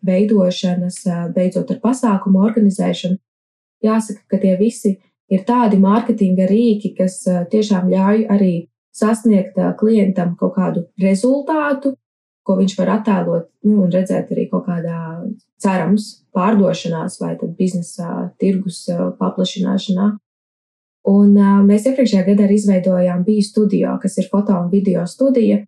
veidošanas, 0.06 1.02
beidzot 1.34 1.74
ar 1.74 1.82
pasākumu 1.82 2.44
organizēšanu. 2.46 3.18
Jāsaka, 3.84 4.22
ka 4.30 4.40
tie 4.40 4.54
visi 4.60 4.94
ir 5.32 5.42
tādi 5.48 5.80
mārketinga 5.82 6.46
rīki, 6.48 6.94
kas 6.96 7.18
tiešām 7.52 7.90
ļauj 7.92 8.24
arī 8.32 8.54
sasniegt 8.94 9.58
klientam 9.80 10.36
kaut 10.40 10.54
kādu 10.56 10.86
rezultātu, 11.02 11.96
ko 12.44 12.58
viņš 12.58 12.74
var 12.78 12.92
attēlot 12.98 13.48
nu, 13.66 13.84
un 13.86 13.92
redzēt 13.92 14.30
arī 14.34 14.46
kaut 14.50 14.66
kādā 14.68 14.98
cerams 15.62 16.10
pārdošanās 16.36 17.16
vai 17.22 17.34
biznesa 17.58 18.30
tirgus 18.40 18.84
paplašināšanā. 19.18 20.10
Un 21.08 21.36
mēs 21.68 21.88
iepriekšējā 21.88 22.24
gadā 22.30 22.46
arī 22.46 22.56
izveidojām 22.60 23.24
Bija 23.26 23.44
studio, 23.44 23.96
kas 24.00 24.16
ir 24.20 24.28
foto 24.30 24.56
un 24.56 24.70
video 24.72 25.04
studija. 25.08 25.62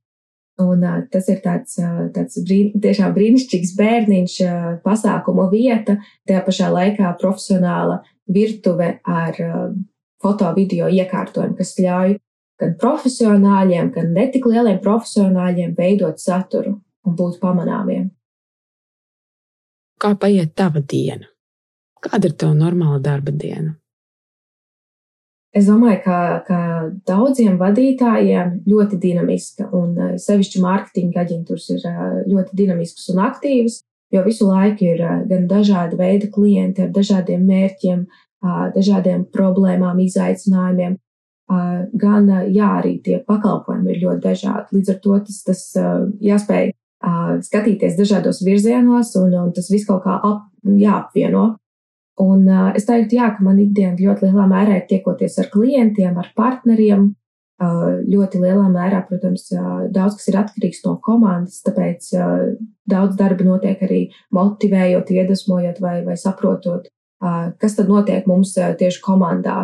Un, 0.56 0.80
uh, 0.80 1.02
tas 1.12 1.26
ir 1.28 1.42
tāds, 1.44 1.76
uh, 1.82 2.06
tāds 2.14 2.38
brīn, 2.46 2.70
tiešām 2.80 3.12
brīnišķīgs 3.16 3.74
bērniņš, 3.76 4.36
uh, 4.46 4.68
pasākumu 4.84 5.50
vieta, 5.52 5.98
tajā 6.28 6.40
pašā 6.46 6.70
laikā 6.72 7.10
profesionāla 7.20 7.98
virtuve 8.32 8.94
ar 9.04 9.42
uh, 9.44 9.66
foto 10.22 10.48
video 10.56 10.88
iekārtojumu, 10.88 11.58
kas 11.58 11.74
ļauj 11.76 12.16
gan 12.60 12.76
profesionāļiem, 12.80 13.92
gan 13.92 14.12
netik 14.16 14.48
lieliem 14.48 14.80
profesionāļiem 14.84 15.74
veidot 15.76 16.20
saturu 16.22 16.78
un 17.04 17.16
būt 17.18 17.36
pamanāmiem. 17.42 18.08
Kā 20.00 20.12
paiet 20.20 20.56
tava 20.56 20.80
diena? 20.80 21.28
Kāda 22.04 22.30
ir 22.30 22.36
tava 22.36 22.56
normāla 22.56 23.00
darba 23.02 23.32
diena? 23.32 23.76
Es 25.56 25.64
domāju, 25.70 26.02
ka, 26.04 26.18
ka 26.44 26.58
daudziem 27.08 27.54
vadītājiem 27.60 28.58
ļoti 28.68 28.98
dinamiska, 29.00 29.70
un 29.76 29.94
eh, 29.96 30.14
sevišķi 30.20 30.60
mārketinga 30.60 31.22
aģentūras 31.22 31.70
ir 31.72 31.86
eh, 31.88 32.02
ļoti 32.28 32.58
dinamiskas 32.58 33.08
un 33.14 33.22
aktīvas, 33.24 33.80
jo 34.12 34.24
visu 34.26 34.50
laiku 34.50 34.84
ir 34.90 35.00
eh, 35.00 35.22
gan 35.30 35.46
dažādi 35.48 35.96
veidi 35.96 36.28
klienti 36.34 36.84
ar 36.84 36.92
dažādiem 36.94 37.48
mērķiem, 37.48 38.06
dažādiem 38.76 39.24
problēmām, 39.32 39.98
izaicinājumiem, 40.04 40.92
gan 41.98 42.26
jā, 42.52 42.68
arī 42.78 42.92
tie 43.02 43.16
pakalpojumi 43.26 43.90
ir 43.90 44.02
ļoti 44.04 44.22
dažādi. 44.22 44.76
Līdz 44.76 44.92
ar 44.92 44.98
to 45.02 45.16
tas, 45.26 45.38
tas 45.48 45.62
jāspēj 46.22 46.68
skatīties 47.48 47.96
dažādos 47.98 48.42
virzienos, 48.46 49.14
un, 49.18 49.34
un 49.40 49.50
tas 49.56 49.72
viss 49.72 49.88
kaut 49.88 50.04
kā 50.04 50.20
ap, 50.20 50.44
jāapvieno. 50.62 51.46
Un 52.22 52.46
uh, 52.48 52.70
es 52.76 52.86
teiktu, 52.88 53.18
jā, 53.18 53.28
ka 53.36 53.44
man 53.44 53.58
ikdiena 53.60 53.96
ļoti 53.98 54.30
lielā 54.30 54.46
mērā 54.48 54.78
ir 54.78 54.86
tiekoties 54.88 55.36
ar 55.42 55.50
klientiem, 55.52 56.16
ar 56.16 56.32
partneriem. 56.36 57.10
Uh, 57.56 58.02
ļoti 58.04 58.40
lielā 58.42 58.66
mērā, 58.68 58.98
protams, 59.08 59.46
uh, 59.54 59.86
daudz 59.92 60.18
kas 60.18 60.28
ir 60.28 60.36
atkarīgs 60.42 60.82
no 60.84 60.98
komandas, 61.00 61.62
tāpēc 61.64 62.08
uh, 62.18 62.50
daudz 62.84 63.16
darba 63.16 63.46
notiek 63.46 63.80
arī 63.86 64.00
motivējot, 64.36 65.12
iedvesmojot 65.14 65.80
vai, 65.80 65.94
vai 66.04 66.18
saprotot, 66.20 66.90
uh, 67.24 67.46
kas 67.56 67.78
tad 67.78 67.88
notiek 67.88 68.28
mums 68.28 68.52
uh, 68.60 68.74
tieši 68.76 69.00
komandā, 69.04 69.56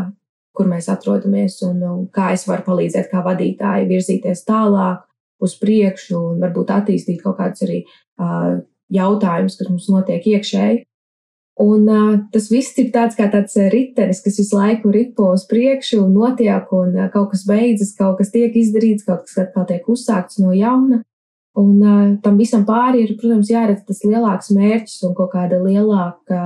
kur 0.56 0.68
mēs 0.73 0.88
atrodamies 0.92 1.59
un, 1.68 1.82
un 1.85 2.06
kā 2.12 2.30
es 2.32 2.47
varu 2.49 2.64
palīdzēt 2.71 3.12
kā 3.12 3.21
vadītāji 3.25 3.88
virzīties 3.92 4.44
tālāk 4.49 5.04
uz 5.42 5.56
priekšu 5.61 6.16
un 6.16 6.40
varbūt 6.44 6.73
attīstīt 6.73 7.21
kaut 7.25 7.38
kādus 7.40 7.64
arī 7.66 7.82
uh, 7.85 8.62
jautājumus, 8.92 9.59
kas 9.59 9.68
mums 9.68 9.88
notiek 9.92 10.32
iekšēji. 10.32 10.82
Un 11.62 11.87
uh, 11.87 12.14
tas 12.35 12.49
viss 12.50 12.75
ir 12.83 12.88
tāds 12.95 13.14
kā 13.14 13.28
tāds 13.31 13.54
ritenis, 13.71 14.23
kas 14.25 14.38
visu 14.40 14.57
laiku 14.59 14.90
ripo 14.90 15.28
uz 15.31 15.45
priekšu 15.47 16.00
un 16.02 16.16
notiek, 16.16 16.66
un 16.75 16.97
uh, 16.97 17.09
kaut 17.12 17.31
kas 17.35 17.45
beidzas, 17.47 17.92
kaut 17.99 18.19
kas 18.19 18.33
tiek 18.35 18.57
izdarīts, 18.59 19.07
kaut 19.07 19.28
kas 19.28 19.38
atkal 19.45 19.69
tiek 19.69 19.87
uzsākts 19.92 20.40
no 20.42 20.50
jauna. 20.57 21.02
Un 21.62 21.73
uh, 21.85 22.07
tam 22.25 22.40
visam 22.40 22.64
pāri 22.66 23.04
ir, 23.04 23.14
protams, 23.21 23.52
jāredz 23.52 23.85
tas 23.87 24.02
lielāks 24.09 24.50
mērķis 24.57 25.04
un 25.07 25.14
kaut 25.14 25.31
kāda 25.37 25.61
lielāka, 25.62 26.40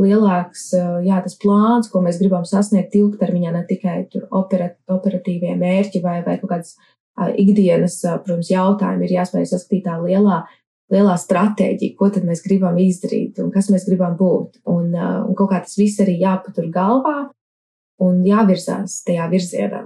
lielāks, 0.00 0.68
uh, 0.78 1.00
jā, 1.04 1.18
tas 1.24 1.36
plāns, 1.42 1.90
ko 1.92 2.00
mēs 2.06 2.20
gribam 2.22 2.46
sasniegt 2.48 2.96
ilgtermiņā, 2.96 3.52
ne 3.52 3.64
tikai 3.68 3.98
tur 4.12 4.30
operat, 4.30 4.78
operatīvie 4.88 5.58
mērķi 5.60 6.00
vai, 6.06 6.22
vai 6.24 6.38
kaut 6.38 6.54
kādas 6.54 6.72
uh, 6.78 7.28
ikdienas, 7.34 8.00
protams, 8.24 8.48
jautājumi 8.54 9.10
ir 9.10 9.18
jāspēj 9.18 9.50
saskatīt 9.52 9.84
tā 9.90 9.98
lielā 10.00 10.46
lielā 10.92 11.14
stratēģija, 11.20 11.96
ko 11.98 12.10
tad 12.12 12.26
mēs 12.28 12.42
gribam 12.44 12.78
izdarīt 12.80 13.40
un 13.42 13.50
kas 13.54 13.68
mēs 13.72 13.86
gribam 13.88 14.16
būt. 14.18 14.60
Un, 14.68 14.92
uh, 14.94 15.24
un 15.28 15.36
kaut 15.38 15.52
kā 15.52 15.62
tas 15.64 15.76
viss 15.78 16.00
arī 16.04 16.18
jāpatur 16.22 16.70
galvā 16.72 17.28
un 18.04 18.22
jāvirzās 18.26 19.02
tajā 19.06 19.26
virzienā. 19.32 19.84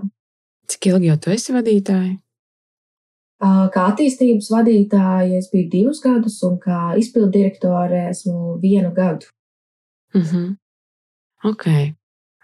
Cik 0.71 0.93
ilgi 0.93 1.11
jau 1.11 1.19
tu 1.21 1.33
esi 1.35 1.55
vadītāji? 1.55 2.13
Uh, 3.43 3.67
kā 3.75 3.89
attīstības 3.91 4.53
vadītāja 4.55 5.41
es 5.41 5.49
biju 5.51 5.69
divus 5.73 5.99
gadus, 6.05 6.37
un 6.47 6.61
kā 6.63 6.93
izpildu 7.01 7.33
direktore 7.35 8.05
esmu 8.13 8.59
vienu 8.63 8.93
gadu. 8.95 9.27
Uh 10.15 10.21
mhm. 10.21 10.37
-huh. 10.37 10.57
Ok. 11.51 11.67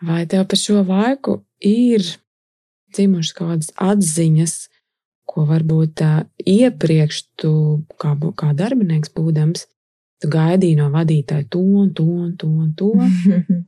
Vai 0.03 0.27
tev 0.27 0.47
pa 0.49 0.57
šo 0.57 0.83
laiku 0.83 1.45
ir 1.61 2.03
dzimušas 2.95 3.35
kādas 3.35 3.71
atziņas, 3.77 4.69
ko 5.29 5.45
varbūt 5.49 6.05
uh, 6.05 6.23
iepriekš 6.49 7.25
tu, 7.41 7.53
kā, 8.01 8.15
kā 8.39 8.53
darbinieks 8.57 9.13
būdams, 9.15 9.67
tu 10.23 10.31
gaidīji 10.33 10.79
no 10.79 10.89
vadītāja 10.93 11.47
to 11.53 11.61
un 11.83 11.93
to 11.95 12.07
un 12.07 12.33
to 12.41 12.49
un 12.49 12.73
to. 12.79 12.91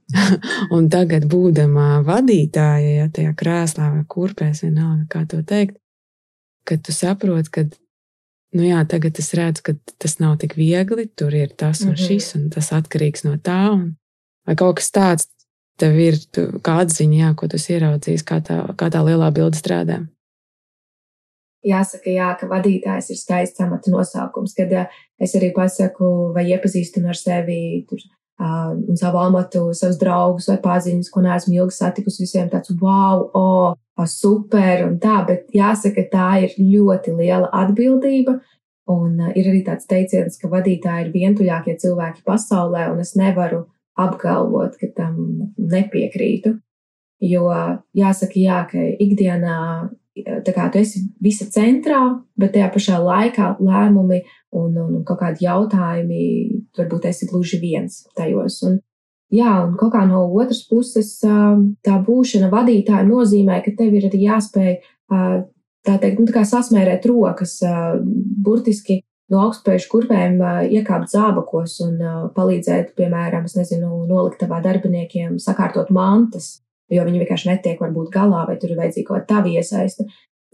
un 0.77 0.89
tagad, 0.93 1.29
būdama 1.31 2.01
vadītāja, 2.07 2.97
ja 3.03 3.11
tajā 3.13 3.35
krēslā 3.39 3.93
vai 3.95 4.03
kurpēs, 4.09 4.65
vienalga, 4.67 5.07
kā 5.13 5.25
to 5.31 5.43
teikt, 5.47 5.79
kad 6.67 6.83
tu 6.87 6.95
saproti, 6.95 7.53
ka, 7.55 7.67
nu 8.57 8.67
jā, 8.67 8.83
tagad 8.91 9.21
es 9.23 9.31
redzu, 9.39 9.67
ka 9.69 9.77
tas 10.03 10.19
nav 10.23 10.39
tik 10.43 10.57
viegli, 10.59 11.07
tur 11.15 11.35
ir 11.37 11.55
tas 11.59 11.85
un 11.87 11.95
šis, 11.99 12.33
un 12.39 12.49
tas 12.55 12.73
atkarīgs 12.77 13.27
no 13.29 13.37
tā, 13.39 13.63
un 13.77 13.93
vai 14.49 14.59
kaut 14.59 14.81
kas 14.81 14.91
tāds 14.95 15.31
tev 15.81 15.97
ir, 15.97 16.19
tu, 16.35 16.47
kā 16.65 16.81
atziņa, 16.85 17.21
jā, 17.23 17.35
ko 17.39 17.49
tu 17.51 17.61
ieraudzījis, 17.61 18.25
kā 18.27 18.41
tā, 18.45 18.63
kā 18.77 18.91
tā 18.93 19.05
lielā 19.07 19.31
bilde 19.35 19.59
strādā. 19.59 20.03
Jāsaka, 21.67 22.09
jā, 22.09 22.31
ka 22.41 22.47
vadītājs 22.49 23.11
ir 23.13 23.19
skaists 23.21 23.61
amata 23.61 23.93
nosaukums, 23.93 24.55
kad 24.57 24.71
es 25.21 25.35
arī 25.37 25.51
pasaku 25.53 26.31
vai 26.33 26.47
iepazīstinu 26.55 27.11
ar 27.13 27.19
sevi 27.19 27.85
tur, 27.89 28.01
uh, 28.41 28.71
un 28.73 28.97
savu 28.97 29.21
amatu, 29.21 29.67
savus 29.77 29.99
draugus 30.01 30.49
vai 30.49 30.57
paziņas, 30.65 31.11
ko 31.13 31.21
neesmu 31.27 31.59
ilgi 31.59 31.77
satikusi, 31.77 32.25
visiem 32.25 32.49
tāds 32.49 32.73
wow, 32.81 33.27
oh, 33.37 34.07
super 34.09 34.87
un 34.87 34.97
tā, 35.03 35.19
bet 35.29 35.53
jāsaka, 35.53 36.07
tā 36.09 36.31
ir 36.47 36.57
ļoti 36.57 37.13
liela 37.19 37.53
atbildība. 37.53 38.39
Un 38.91 39.21
uh, 39.21 39.29
ir 39.37 39.53
arī 39.53 39.61
tāds 39.69 39.85
teiciens, 39.91 40.41
ka 40.41 40.49
vadītāji 40.49 41.11
ir 41.11 41.13
vientuļākie 41.13 41.77
cilvēki 41.85 42.25
pasaulē, 42.25 42.89
un 42.95 43.05
es 43.05 43.13
nevaru 43.21 43.67
apgalvot, 44.01 44.81
ka 44.81 44.89
tam 44.97 45.53
nepiekrītu. 45.61 46.57
Jo 47.21 47.51
jāsaka, 47.93 48.41
jā, 48.41 48.65
ka 48.71 48.81
ikdienā 48.81 49.59
tā 50.17 50.55
kā 50.55 50.69
tu 50.73 50.81
esi 50.81 51.03
visa 51.23 51.47
centrā, 51.53 52.01
bet 52.39 52.55
tajā 52.55 52.71
pašā 52.75 53.01
laikā 53.03 53.55
lēmumi 53.63 54.21
un, 54.57 54.71
un, 54.75 54.95
un 54.99 55.03
kaut 55.07 55.21
kādi 55.23 55.47
jautājumi, 55.47 56.23
varbūt 56.79 57.11
esi 57.11 57.29
gluži 57.31 57.61
viens 57.63 58.03
tajos. 58.19 58.61
Un, 58.67 58.81
jā, 59.35 59.53
un 59.67 59.77
kaut 59.81 59.95
kā 59.95 60.05
no 60.09 60.25
otras 60.29 60.65
puses 60.69 61.17
tā 61.21 62.01
būšana 62.07 62.51
vadītāja 62.53 63.07
nozīmē, 63.09 63.61
ka 63.65 63.75
tev 63.79 63.95
ir 63.95 64.09
arī 64.11 64.25
jāspēj 64.27 64.75
tā 65.11 65.95
teikt, 66.01 66.19
nu, 66.19 66.27
tā 66.29 66.41
kā 66.41 66.45
sasmērēt 66.49 67.07
rokas, 67.09 67.61
burtiski 68.45 69.01
no 69.31 69.45
augstspēju 69.47 69.87
kurpēm 69.93 70.41
iekāpt 70.75 71.13
zābakos 71.13 71.77
un 71.87 72.01
palīdzēt, 72.35 72.97
piemēram, 72.99 73.47
nezinu, 73.47 74.03
nolikt 74.11 74.43
tavā 74.43 74.59
darbiniekiem, 74.65 75.39
sakārtot 75.39 75.95
mantas 75.95 76.57
jo 76.91 77.05
viņi 77.07 77.23
vienkārši 77.23 77.53
netiek 77.53 77.81
varbūt 77.81 78.11
galā, 78.15 78.45
vai 78.49 78.59
tur 78.61 78.73
ir 78.73 78.81
vajadzīga 78.81 79.09
kaut 79.09 79.23
kāda 79.23 79.31
tava 79.35 79.53
iesaiste. 79.55 80.07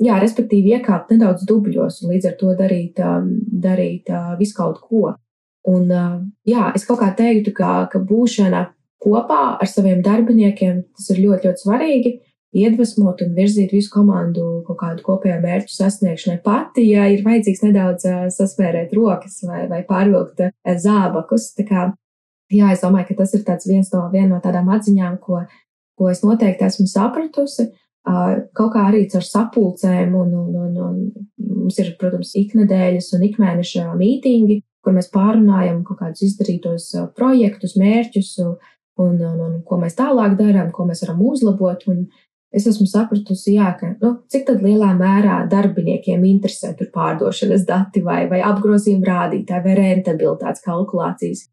Jā, 0.03 0.19
respektīvi 0.21 0.75
iekāpt 0.77 1.15
nedaudz 1.15 1.47
dubļos 1.49 2.03
un 2.05 2.13
līdz 2.13 2.29
ar 2.29 2.35
to 2.41 2.53
darīt, 2.59 3.01
um, 3.01 3.31
darīt 3.65 4.11
uh, 4.13 4.35
visu 4.37 4.59
kaut 4.59 4.83
ko. 4.85 5.15
Un 5.67 5.89
uh, 5.89 6.19
jā, 6.47 6.69
es 6.77 6.85
kaut 6.87 7.01
kā 7.01 7.09
teiktu, 7.17 7.55
ka, 7.57 7.87
ka 7.93 8.03
būšana 8.05 8.67
kopā 9.03 9.57
ar 9.57 9.71
saviem 9.71 10.03
darbiniekiem 10.05 10.83
tas 10.99 11.09
ir 11.15 11.23
ļoti, 11.25 11.49
ļoti 11.49 11.65
svarīgi. 11.65 12.15
Iedvesmot 12.57 13.21
un 13.25 13.33
virzīt 13.37 13.73
visu 13.75 13.91
komandu 13.93 14.63
kaut 14.69 14.79
kādu 14.81 15.05
kopējo 15.05 15.41
mērķu 15.43 15.73
sasniegšanai 15.75 16.39
pati, 16.45 16.87
ja 16.93 17.09
ir 17.13 17.25
vajadzīgs 17.25 17.65
nedaudz 17.65 18.09
uh, 18.09 18.23
saspērēt 18.33 18.93
rokas 18.97 19.41
vai, 19.49 19.65
vai 19.73 19.81
pārvilkt 19.89 20.45
zābakus. 20.85 21.55
Tā 21.57 21.65
kā, 21.69 21.91
jā, 22.53 22.69
es 22.77 22.85
domāju, 22.85 23.15
ka 23.15 23.23
tas 23.25 23.33
ir 23.33 23.49
viens 23.65 23.89
no, 23.97 24.11
no 24.13 24.45
tādām 24.45 24.69
atziņām, 24.77 25.17
ko 25.25 25.47
ko 25.97 26.11
es 26.13 26.23
noteikti 26.25 26.67
esmu 26.69 26.87
sapratusi. 26.91 27.71
Kaut 28.07 28.71
kā 28.75 28.85
arī 28.87 29.03
ar 29.19 29.25
sapulcēm, 29.27 30.15
un, 30.15 30.35
un, 30.39 30.51
un, 30.63 30.77
un 30.79 30.99
mums 31.67 31.79
ir, 31.83 31.97
protams, 31.99 32.37
iknedēļas 32.39 33.11
un 33.17 33.25
ikmēneša 33.27 33.89
mītīņi, 33.99 34.61
kur 34.87 34.95
mēs 34.95 35.11
pārunājam 35.11 35.81
kaut 35.87 35.99
kādus 36.05 36.23
izdarītos 36.29 36.93
projektus, 37.19 37.75
mērķus 37.81 38.37
un, 38.45 38.55
un, 39.17 39.41
un 39.49 39.59
ko 39.67 39.81
mēs 39.81 39.99
tālāk 39.99 40.37
darām, 40.39 40.71
ko 40.75 40.87
mēs 40.87 41.03
varam 41.03 41.25
uzlabot. 41.27 41.83
Un 41.91 42.05
es 42.55 42.69
esmu 42.71 42.87
sapratusi, 42.87 43.57
jā, 43.57 43.73
ka 43.81 43.91
nu, 43.99 44.13
cik 44.31 44.55
lielā 44.63 44.93
mērā 44.95 45.41
darbiniekiem 45.51 46.23
interesē 46.31 46.77
tur 46.79 46.93
pārdošanas 46.95 47.67
dati 47.67 48.05
vai, 48.07 48.23
vai 48.31 48.39
apgrozījuma 48.47 49.11
rādītāji 49.11 49.67
vai 49.67 49.77
rentabilitātes 49.81 50.63
kalkulācijas. 50.65 51.49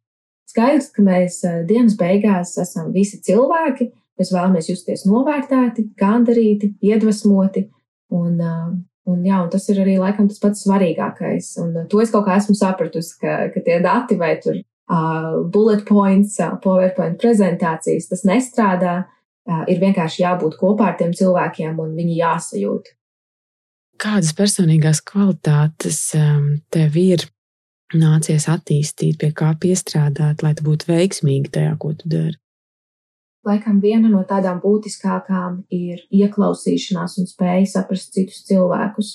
Skaidrs, 0.54 0.92
ka 0.94 1.02
mēs 1.02 1.42
dienas 1.66 1.98
beigās 1.98 2.54
esam 2.62 2.94
visi 2.94 3.18
cilvēki, 3.26 3.90
mēs 4.20 4.34
vēlamies 4.34 4.70
justies 4.72 5.06
novērtēti, 5.10 5.90
gandarīti, 6.00 6.74
iedvesmoti. 6.86 7.68
Un, 8.14 8.38
eh, 8.42 8.74
un, 9.10 9.24
jā, 9.26 9.42
un 9.44 9.50
tas 9.54 9.68
ir 9.70 9.82
arī 9.84 9.98
laikam 10.02 10.28
tas 10.30 10.42
pats 10.42 10.66
svarīgākais. 10.68 11.50
Un 11.64 11.88
to 11.90 12.02
es 12.04 12.14
kaut 12.14 12.28
kā 12.28 12.38
esmu 12.38 12.56
sapratusi, 12.58 13.18
ka, 13.22 13.38
ka 13.54 13.64
tie 13.66 13.80
dati 13.84 14.18
vai 14.20 14.36
tur 14.44 14.60
uh, 14.60 15.42
bullet 15.50 15.84
points, 15.86 16.38
uh, 16.40 16.58
PowerPoint 16.64 17.18
prezentācijas, 17.22 18.10
tas 18.12 18.26
nestrādā 18.30 19.04
ir 19.68 19.80
vienkārši 19.82 20.22
jābūt 20.24 20.54
kopā 20.56 20.94
ar 20.94 20.94
tiem 20.96 21.10
cilvēkiem 21.12 21.80
un 21.84 21.98
viņi 21.98 22.14
jāsajūt. 22.22 22.94
Kādas 24.00 24.32
personīgās 24.38 25.02
kvalitātes 25.04 25.98
tev 26.72 26.96
ir 26.96 27.26
nācies 27.92 28.48
attīstīt, 28.48 29.20
pie 29.20 29.34
kā 29.36 29.52
piestrādāt, 29.60 30.46
lai 30.46 30.54
tu 30.56 30.64
būtu 30.64 30.88
veiksmīgi 30.88 31.52
tajā, 31.60 31.76
ko 31.82 31.92
tu 31.98 32.08
dari? 32.14 32.38
Laikam 33.44 33.82
viena 33.84 34.08
no 34.08 34.22
tādām 34.28 34.62
būtiskākām 34.64 35.64
ir 35.74 36.06
ieklausīšanās 36.16 37.18
un 37.20 37.28
spēja 37.28 37.66
saprast 37.74 38.14
citus 38.16 38.44
cilvēkus. 38.48 39.10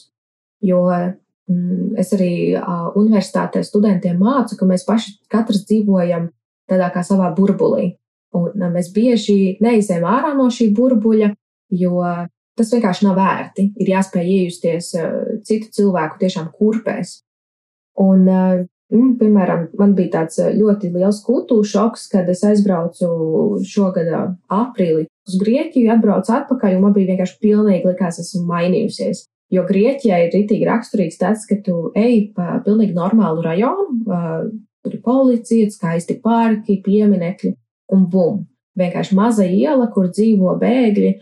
Jo 0.69 0.83
mm, 0.91 1.95
es 2.01 2.13
arī 2.17 2.33
uh, 2.59 2.91
universitātē 2.99 3.63
studentiem 3.65 4.19
mācu, 4.21 4.59
ka 4.59 4.69
mēs 4.69 4.85
paši 4.89 5.15
katrs 5.33 5.65
dzīvojam 5.69 6.29
tādā 6.69 6.91
kā 6.93 7.05
savā 7.07 7.31
burbulī. 7.37 7.95
Un 8.37 8.69
mēs 8.75 8.91
bieži 8.93 9.57
neizējām 9.65 10.05
ārā 10.05 10.35
no 10.37 10.51
šī 10.53 10.69
burbuļa, 10.77 11.31
jo 11.81 12.03
tas 12.59 12.73
vienkārši 12.75 13.07
nav 13.07 13.17
vērti. 13.17 13.71
Ir 13.81 13.95
jāspēj 13.95 14.33
iejusties 14.35 14.91
citu 15.49 15.71
cilvēku 15.79 16.21
tiešām 16.21 16.51
kurpēs. 16.53 17.23
Un, 18.05 18.29
mm, 18.95 19.15
piemēram, 19.21 19.69
man 19.81 19.95
bija 19.99 20.15
tāds 20.19 20.41
ļoti 20.41 20.93
liels 20.95 21.23
kultūra 21.27 21.67
šoks, 21.73 22.09
kad 22.13 22.29
es 22.33 22.45
aizbraucu 22.47 23.09
šogad 23.69 24.13
aprīlī 24.53 25.07
uz 25.29 25.41
Grieķiju, 25.41 25.91
atbraucu 25.93 26.33
atpakaļ, 26.39 26.79
un 26.79 26.87
man 26.87 26.95
bija 26.97 27.13
vienkārši 27.13 27.41
pilnīgi 27.43 27.91
likās, 27.91 28.21
esmu 28.23 28.47
mainījusies. 28.49 29.27
Jo 29.53 29.65
Grieķijai 29.69 30.27
ir 30.27 30.35
ritīgi 30.35 30.69
raksturīgs 30.69 31.21
tas, 31.21 31.47
ka 31.49 31.57
tu 31.65 31.89
ej 31.97 32.31
pa 32.37 32.59
pilnīgi 32.65 32.97
normālu 32.97 33.45
rajonu, 33.45 34.03
tur 34.85 34.97
ir 34.97 35.03
policija, 35.05 35.71
skaisti 35.73 36.19
parki, 36.25 36.81
pieminekļi, 36.85 37.55
un 37.97 38.07
bum! 38.13 38.47
Vienkārši 38.79 39.17
maza 39.19 39.47
iela, 39.49 39.89
kur 39.91 40.07
dzīvo 40.13 40.55
bēgļi. 40.61 41.13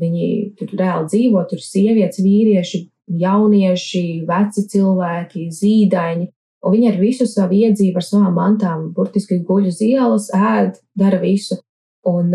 Viņi 0.00 0.28
tur 0.56 0.70
reāli 0.78 1.10
dzīvo, 1.10 1.42
tur 1.50 1.60
ir 1.60 1.66
sievietes, 1.66 2.22
vīrieši, 2.24 2.80
jaunieši, 3.22 4.04
veci 4.28 4.64
cilvēki, 4.72 5.48
zīdaiņi. 5.52 6.28
Un 6.64 6.74
viņi 6.74 6.90
ar 6.90 6.98
visu 7.00 7.26
savu 7.28 7.58
iedzīvu, 7.58 7.98
ar 8.00 8.04
savām 8.04 8.36
mantām, 8.38 8.88
burtiski 8.96 9.38
guļ 9.46 9.68
uz 9.70 9.80
ielas, 9.84 10.30
ēd, 10.34 10.80
dara 10.98 11.20
visu. 11.22 11.58
Un, 12.06 12.32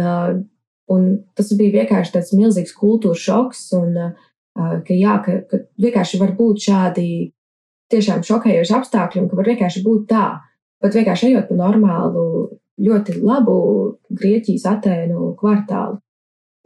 un 0.91 1.07
tas 1.35 1.51
bija 1.57 1.81
vienkārši 1.81 2.15
tāds 2.15 2.33
milzīgs 2.37 2.75
kultūras 2.77 3.23
šoks. 3.25 3.65
Un, 3.79 3.97
ka, 4.55 4.93
jā, 4.93 5.17
ka, 5.25 5.41
ka 5.49 5.63
vienkārši 5.81 6.21
var 6.21 6.35
būt 6.37 6.67
šādi 6.67 7.07
tiešām 7.91 8.23
šokējoši 8.27 8.77
apstākļi, 8.77 9.23
un 9.23 9.29
ka 9.31 9.39
var 9.39 9.51
vienkārši 9.51 9.83
būt 9.85 10.07
tā. 10.11 10.27
Pat 10.81 10.95
vienkārši 10.97 11.31
ejot 11.31 11.49
pa 11.49 11.57
normālu 11.59 12.25
ļoti 12.81 13.19
labu 13.21 13.57
Grieķijas 14.09 14.65
Atēnu 14.71 15.33
kvartālu. 15.39 15.99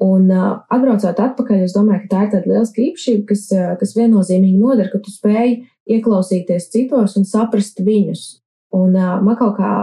Un 0.05 0.27
uh, 0.27 0.57
atbraucot 0.71 1.19
atpakaļ, 1.23 1.61
es 1.63 1.75
domāju, 1.75 2.03
ka 2.03 2.11
tā 2.11 2.23
ir 2.25 2.31
tāda 2.33 2.51
liela 2.51 2.67
īpašība, 2.67 3.23
kas, 3.29 3.45
uh, 3.55 3.69
kas 3.79 3.95
viennozīmīgi 3.95 4.59
noder, 4.59 4.89
ka 4.91 4.99
tu 5.03 5.13
spēj 5.13 5.61
ieklausīties 5.89 6.69
citos 6.73 7.15
un 7.19 7.27
saprast 7.27 7.81
viņus. 7.85 8.25
Un 8.75 8.95
uh, 8.97 9.19
man 9.23 9.37
kaut 9.39 9.55
kā 9.59 9.73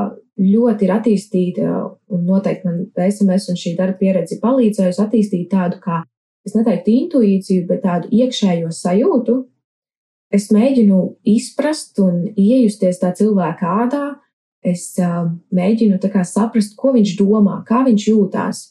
ļoti 0.42 0.86
ir 0.86 0.94
attīstīta, 0.94 1.68
un 2.12 2.24
noteikti 2.26 2.68
man 2.68 2.82
SMS 2.96 3.50
un 3.52 3.60
šī 3.60 3.74
darba 3.78 3.98
pieredze 4.00 4.40
palīdzējusi 4.42 5.02
attīstīt 5.04 5.50
tādu 5.52 5.78
kā, 5.82 6.02
es 6.46 6.56
neteiktu 6.56 6.94
intuīciju, 6.96 7.66
bet 7.68 7.84
tādu 7.86 8.10
iekšējo 8.12 8.72
sajūtu. 8.74 9.38
Es 10.32 10.48
mēģinu 10.48 10.98
izprast 11.28 11.98
un 12.00 12.22
iejusties 12.40 13.02
tā 13.02 13.10
cilvēka 13.16 13.72
ādā, 13.84 14.04
es 14.64 14.94
uh, 15.02 15.28
mēģinu 15.52 16.00
saprast, 16.24 16.76
ko 16.76 16.94
viņš 16.96 17.16
domā, 17.18 17.62
kā 17.68 17.82
viņš 17.84 18.08
jūtās. 18.08 18.62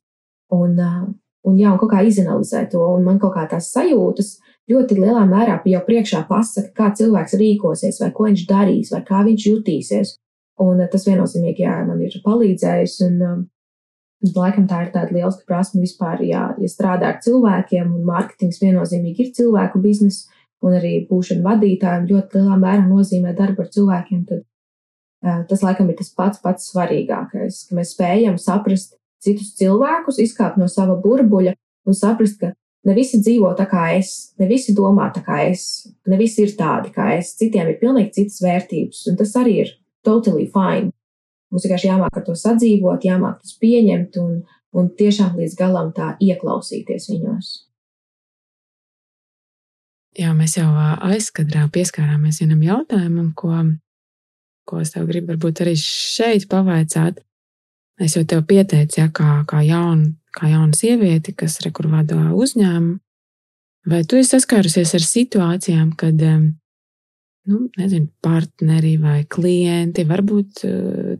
Un, 0.51 0.79
uh, 0.79 1.03
un, 1.47 1.57
jā, 1.59 1.71
un 1.73 1.79
kaut 1.81 1.91
kā 1.93 2.01
izanalizēt 2.07 2.71
to. 2.73 2.81
Un 2.95 3.05
man 3.07 3.19
kaut 3.21 3.35
kā 3.35 3.45
tās 3.51 3.71
sajūtas 3.73 4.35
ļoti 4.71 4.97
lielā 4.99 5.23
mērā 5.29 5.59
jau 5.67 5.83
priekšā 5.87 6.25
pasaka, 6.29 6.73
kā 6.77 6.91
cilvēks 6.97 7.37
rīkosies, 7.41 8.01
vai 8.03 8.11
ko 8.15 8.27
viņš 8.29 8.43
darīs, 8.49 8.91
vai 8.93 9.01
kā 9.07 9.23
viņš 9.27 9.47
jutīsies. 9.47 10.17
Un 10.61 10.83
uh, 10.83 10.89
tas 10.91 11.07
viennozīmīgi 11.07 11.65
jā, 11.65 11.79
man 11.87 12.03
ir 12.05 12.19
palīdzējis. 12.25 12.99
Un, 13.07 13.17
uh, 13.25 13.41
Laikam 14.35 14.67
tā 14.69 14.83
ir 14.85 14.91
tāda 14.93 15.15
liela 15.15 15.31
prasme 15.49 15.79
vispār, 15.81 16.19
ja, 16.21 16.51
ja 16.61 16.67
strādā 16.69 17.07
ar 17.09 17.15
cilvēkiem, 17.25 17.87
un 17.89 18.03
mārketings 18.05 18.59
viennozīmīgi 18.61 19.23
ir 19.25 19.31
cilvēku 19.33 19.81
biznesa, 19.81 20.29
un 20.61 20.75
arī 20.77 20.91
būšana 21.09 21.41
vadītājiem 21.47 22.05
ļoti 22.11 22.37
lielā 22.37 22.59
mērā 22.61 22.83
nozīmē 22.85 23.33
darbu 23.33 23.65
ar 23.65 23.71
cilvēkiem, 23.73 24.19
tad 24.29 24.43
Tas 25.21 25.61
laikam 25.61 25.89
ir 25.91 25.99
tas 25.99 26.09
pats 26.17 26.41
pats 26.41 26.71
svarīgākais, 26.71 27.65
ka 27.69 27.77
mēs 27.77 27.93
spējam 27.93 28.39
saprast 28.41 28.95
citus 29.23 29.53
cilvēkus, 29.59 30.19
izkāpt 30.23 30.59
no 30.61 30.67
sava 30.71 30.97
burbuļa 31.01 31.53
un 31.87 31.97
saprast, 31.97 32.39
ka 32.41 32.51
ne 32.87 32.95
visi 32.97 33.21
dzīvo 33.21 33.51
tā 33.57 33.67
kā 33.69 33.91
es, 33.97 34.33
ne 34.41 34.47
visi 34.49 34.75
domā 34.77 35.11
tā 35.15 35.23
kā 35.25 35.41
es, 35.47 35.87
ne 36.09 36.17
visi 36.19 36.45
ir 36.45 36.55
tādi 36.57 36.93
kā 36.95 37.11
es, 37.17 37.35
citiem 37.39 37.69
ir 37.71 37.79
pilnīgi 37.81 38.15
citas 38.21 38.41
vērtības, 38.43 39.03
un 39.11 39.19
tas 39.19 39.35
arī 39.41 39.57
ir 39.65 39.75
totally 40.05 40.47
fine. 40.53 40.91
Mums 41.51 41.67
vienkārši 41.67 41.89
jāmāk 41.89 42.15
ar 42.15 42.25
to 42.25 42.37
sadzīvot, 42.37 43.05
jāmāk 43.05 43.41
tos 43.41 43.57
pieņemt 43.61 44.17
un, 44.21 44.39
un 44.77 44.87
tiešām 44.97 45.35
līdz 45.41 45.57
galam 45.59 45.91
tā 45.95 46.13
ieklausīties 46.23 47.09
viņos. 47.11 47.51
Jā, 50.19 50.31
mēs 50.35 50.57
jau 50.57 50.67
aizkadrā 51.07 51.69
pieskārāmies 51.71 52.41
vienam 52.41 52.63
jautājumam, 52.65 53.29
ko 53.35 53.51
ko 54.71 54.79
es 54.79 54.93
tev 54.93 55.09
gribu 55.09 55.33
varbūt 55.33 55.63
arī 55.65 55.75
šeit 55.79 56.47
pavaicāt. 56.51 57.19
Es 57.99 58.15
jau 58.15 58.23
tev 58.25 58.45
pieteicu, 58.47 58.99
ja, 59.01 59.09
kā, 59.13 59.41
kā, 59.49 59.61
jaun, 59.65 60.05
kā 60.35 60.49
jauna 60.49 60.77
sieviete, 60.77 61.33
kas 61.37 61.59
rekur 61.65 61.89
vada 61.91 62.17
uzņēmumu. 62.33 62.99
Vai 63.91 64.03
tu 64.05 64.19
esi 64.19 64.35
saskārusies 64.35 64.93
ar 64.93 65.01
situācijām, 65.01 65.93
kad 65.97 66.19
nu, 66.21 67.57
nezinu, 67.77 68.07
partneri 68.21 68.93
vai 69.01 69.23
klienti, 69.25 70.05
varbūt 70.05 70.63
eh, 70.69 71.15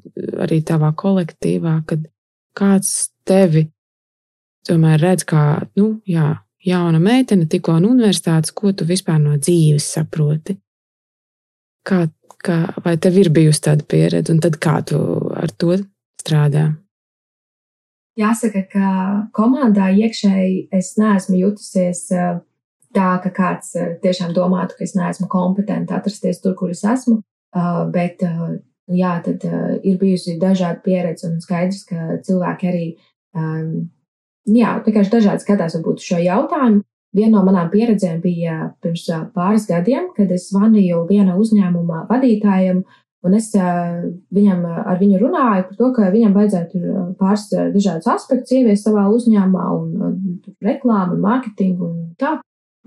arī 0.46 0.62
tavā 0.66 0.92
kolektīvā, 0.98 1.80
kad 1.90 2.06
kāds 2.58 3.12
tevi 3.26 3.66
tomēr 4.68 5.02
redz 5.02 5.26
kā 5.26 5.44
nu, 5.80 5.96
jā, 6.06 6.36
jauna 6.62 7.02
meitene, 7.02 7.50
tikko 7.50 7.80
no 7.82 7.90
universitātes, 7.96 8.54
ko 8.54 8.76
tu 8.78 8.86
vispār 8.86 9.18
no 9.22 9.40
dzīves 9.42 9.90
saproti? 9.98 10.60
Kā 11.88 12.06
Kā, 12.42 12.56
vai 12.82 12.96
tev 12.98 13.20
ir 13.22 13.30
bijusi 13.30 13.62
tāda 13.68 13.86
pieredze, 13.86 14.34
un 14.34 14.40
tad 14.42 14.56
kā 14.62 14.80
tu 14.88 14.98
ar 15.38 15.52
to 15.62 15.76
strādā? 16.22 16.70
Jāsaka, 18.20 18.66
ka 18.68 18.88
komandā 19.32 19.88
iekšēji 19.96 20.68
es 20.76 20.94
neesmu 21.00 21.38
jutusies 21.40 22.04
eh, 22.12 22.42
tā, 22.92 23.08
ka 23.24 23.32
kāds 23.32 23.72
eh, 23.80 23.94
tiešām 24.04 24.34
domātu, 24.36 24.76
ka 24.78 24.84
es 24.84 24.98
neesmu 24.98 25.30
kompetenti 25.32 25.96
atrasties 25.96 26.42
tur, 26.44 26.58
kur 26.60 26.74
es 26.74 26.84
esmu. 26.84 27.22
Eh, 27.56 27.80
bet, 27.94 28.26
jā, 28.92 29.14
tad 29.24 29.48
ir 29.88 29.98
bijusi 30.02 30.36
dažāda 30.42 30.84
pieredze, 30.84 31.30
un 31.30 31.40
skaidrs, 31.40 31.86
ka 31.88 32.20
cilvēki 32.26 32.68
arī, 32.68 32.86
jā, 34.52 34.72
vienkārši 34.84 35.14
dažādi 35.14 35.46
skatās 35.46 35.78
varbūt 35.78 36.04
šo 36.04 36.20
jautājumu. 36.20 36.84
Viena 37.16 37.38
no 37.38 37.44
manām 37.44 37.68
pieredzēm 37.72 38.20
bija 38.24 38.58
pirms 38.84 39.06
pāris 39.36 39.66
gadiem, 39.68 40.10
kad 40.16 40.32
es 40.32 40.50
zvanīju 40.52 41.06
viena 41.10 41.36
uzņēmuma 41.40 42.06
vadītājam, 42.12 42.84
un 43.26 43.36
es 43.38 43.50
viņam 43.54 44.64
ar 44.68 45.00
viņu 45.00 45.20
runāju 45.22 45.66
par 45.70 45.80
to, 45.80 45.90
ka 45.96 46.12
viņam 46.14 46.36
vajadzētu 46.38 46.94
pāris 47.20 47.48
dažādus 47.52 48.10
aspektus 48.12 48.56
ieviest 48.58 48.88
savā 48.88 49.08
uzņēmumā, 49.14 49.66
un 49.78 50.40
reklāmu, 50.64 51.18
un 51.18 51.26
mārketingu 51.26 51.90
un 51.90 52.00
tā. 52.22 52.38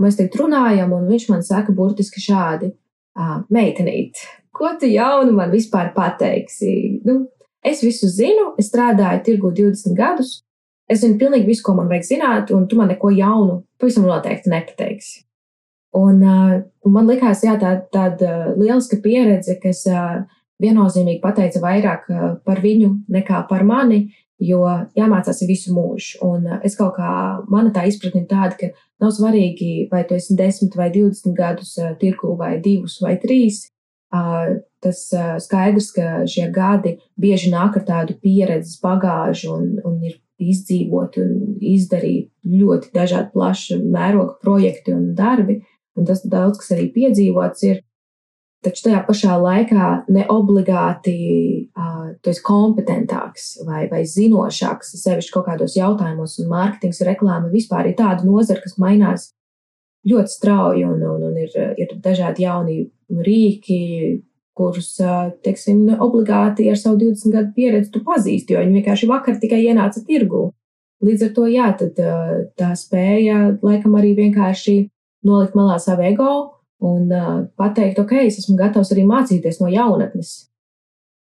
Mēs 0.03 0.18
teikt 0.18 0.40
runājam, 0.40 0.90
un 0.97 1.05
viņš 1.07 1.29
man 1.31 1.44
saka 1.47 1.73
burtiski 1.73 2.18
šādi: 2.18 2.73
Meitenīt, 3.55 4.18
ko 4.51 4.73
tu 4.81 4.90
jaunu 4.90 5.37
man 5.37 5.55
vispār 5.55 5.92
pateiksi? 5.94 6.99
Nu, 7.07 7.29
es 7.62 7.85
visu 7.87 8.11
zinu, 8.11 8.51
es 8.59 8.73
strādāju 8.73 9.23
tirgu 9.29 9.53
20 9.55 9.94
gadus, 9.94 10.40
Es 10.90 11.01
zinu 11.01 11.16
pilnīgi 11.20 11.49
visu, 11.49 11.64
ko 11.64 11.79
man 11.79 11.88
vajag 11.88 12.09
zināt, 12.11 12.51
un 12.53 12.66
tu 12.68 12.77
man 12.77 12.90
neko 12.92 13.09
jaunu 13.16 13.62
pavisam 13.81 14.05
noteikti 14.09 14.53
nepateiksi. 14.53 15.23
Un, 15.94 16.22
uh, 16.22 16.54
un 16.83 16.94
man 16.94 17.07
likās, 17.07 17.44
jā, 17.46 17.54
tā, 17.61 17.76
tāda 17.94 18.54
lieliska 18.59 18.98
pieredze, 19.04 19.54
kas 19.62 19.85
uh, 19.87 20.24
viennozīmīgi 20.62 21.22
pateica 21.22 21.62
vairāk 21.62 22.09
uh, 22.11 22.24
par 22.46 22.62
viņu 22.64 22.90
nekā 23.14 23.44
par 23.50 23.62
mani, 23.66 24.09
jo 24.42 24.64
jāmācās 24.98 25.44
visu 25.46 25.74
mūžu. 25.74 26.18
Un 26.26 26.48
es 26.66 26.74
kaut 26.78 26.96
kā, 26.98 27.12
mana 27.50 27.70
tā 27.74 27.87
izpratne 27.87 28.24
ir 28.24 28.28
tāda, 28.30 28.59
ka 28.59 28.72
nav 29.02 29.14
svarīgi, 29.14 29.87
vai 29.92 30.02
tu 30.09 30.18
esi 30.18 30.35
10 30.38 30.74
vai 30.78 30.90
20 30.94 31.37
gadus 31.38 31.76
tirku 32.00 32.35
vai 32.40 32.57
2 32.64 32.98
vai 33.04 33.14
3. 33.22 33.62
Tas 34.85 34.98
skaidrs, 35.42 35.88
ka 35.94 36.26
šie 36.30 36.50
gadi 36.54 36.98
bieži 37.18 37.50
nāk 37.54 37.78
ar 37.80 37.87
tādu 37.88 38.18
pieredzes 38.22 38.76
bagāžu 38.83 39.54
un, 39.54 39.70
un 39.87 40.02
ir 40.04 40.18
izdzīvot 40.42 41.18
un 41.22 41.35
izdarīt 41.62 42.30
ļoti 42.44 42.90
dažādi 42.94 43.33
plaša 43.35 43.78
mēroga 43.80 44.37
projekti 44.42 44.94
un 44.94 45.12
darbi. 45.18 45.62
Un 45.94 46.07
tas 46.09 46.24
daudz 46.26 46.59
kas 46.61 46.72
arī 46.74 46.88
piedzīvots 46.94 47.66
ir. 47.70 47.83
Taču 48.64 48.87
tajā 48.87 49.02
pašā 49.04 49.35
laikā 49.37 49.88
ne 50.09 50.22
obligāti 50.33 51.16
uh, 51.76 51.94
tu 52.24 52.33
esi 52.33 52.40
kompetentāks 52.46 53.50
vai, 53.66 53.83
vai 53.90 54.00
zinošāks, 54.09 54.94
sevišķi 55.02 55.35
kaut 55.35 55.50
kādos 55.50 55.76
jautājumos, 55.76 56.38
un 56.40 56.48
mārketings, 56.48 57.02
reklāma 57.04 57.52
vispār 57.52 57.90
ir 57.90 57.98
tāda 57.98 58.24
nozara, 58.24 58.62
kas 58.64 58.78
mainās 58.80 59.28
ļoti 60.09 60.33
strauji, 60.33 60.87
un, 60.88 61.02
un, 61.04 61.26
un 61.28 61.37
ir, 61.40 61.52
ir 61.80 61.92
dažādi 62.04 62.46
jauni 62.46 62.78
rīki, 63.12 64.22
kurus, 64.54 64.94
teiksim, 65.44 65.87
obligāti 65.98 66.68
ar 66.70 66.78
savu 66.78 67.00
20 67.02 67.35
gadu 67.35 67.52
pieredzi 67.57 67.90
tu 67.92 68.04
pazīsti, 68.07 68.54
jo 68.54 68.62
viņi 68.62 68.78
vienkārši 68.78 69.09
vakar 69.11 69.40
tikai 69.42 69.64
ienāca 69.64 70.04
tirgū. 70.07 70.46
Līdz 71.04 71.26
ar 71.26 71.33
to, 71.37 71.46
jā, 71.50 71.68
tad 71.80 71.98
tā 72.57 72.70
spēja 72.78 73.59
laikam 73.64 73.96
arī 73.98 74.14
vienkārši 74.16 74.76
nolikt 75.26 75.56
malā 75.58 75.78
savu 75.82 76.04
ego 76.06 76.32
un 76.84 77.08
uh, 77.12 77.46
pateikt, 77.56 78.00
ok, 78.02 78.18
es 78.26 78.40
esmu 78.42 78.58
gatavs 78.58 78.92
arī 78.92 79.06
mācīties 79.08 79.60
no 79.62 79.70
jaunatnes. 79.72 80.34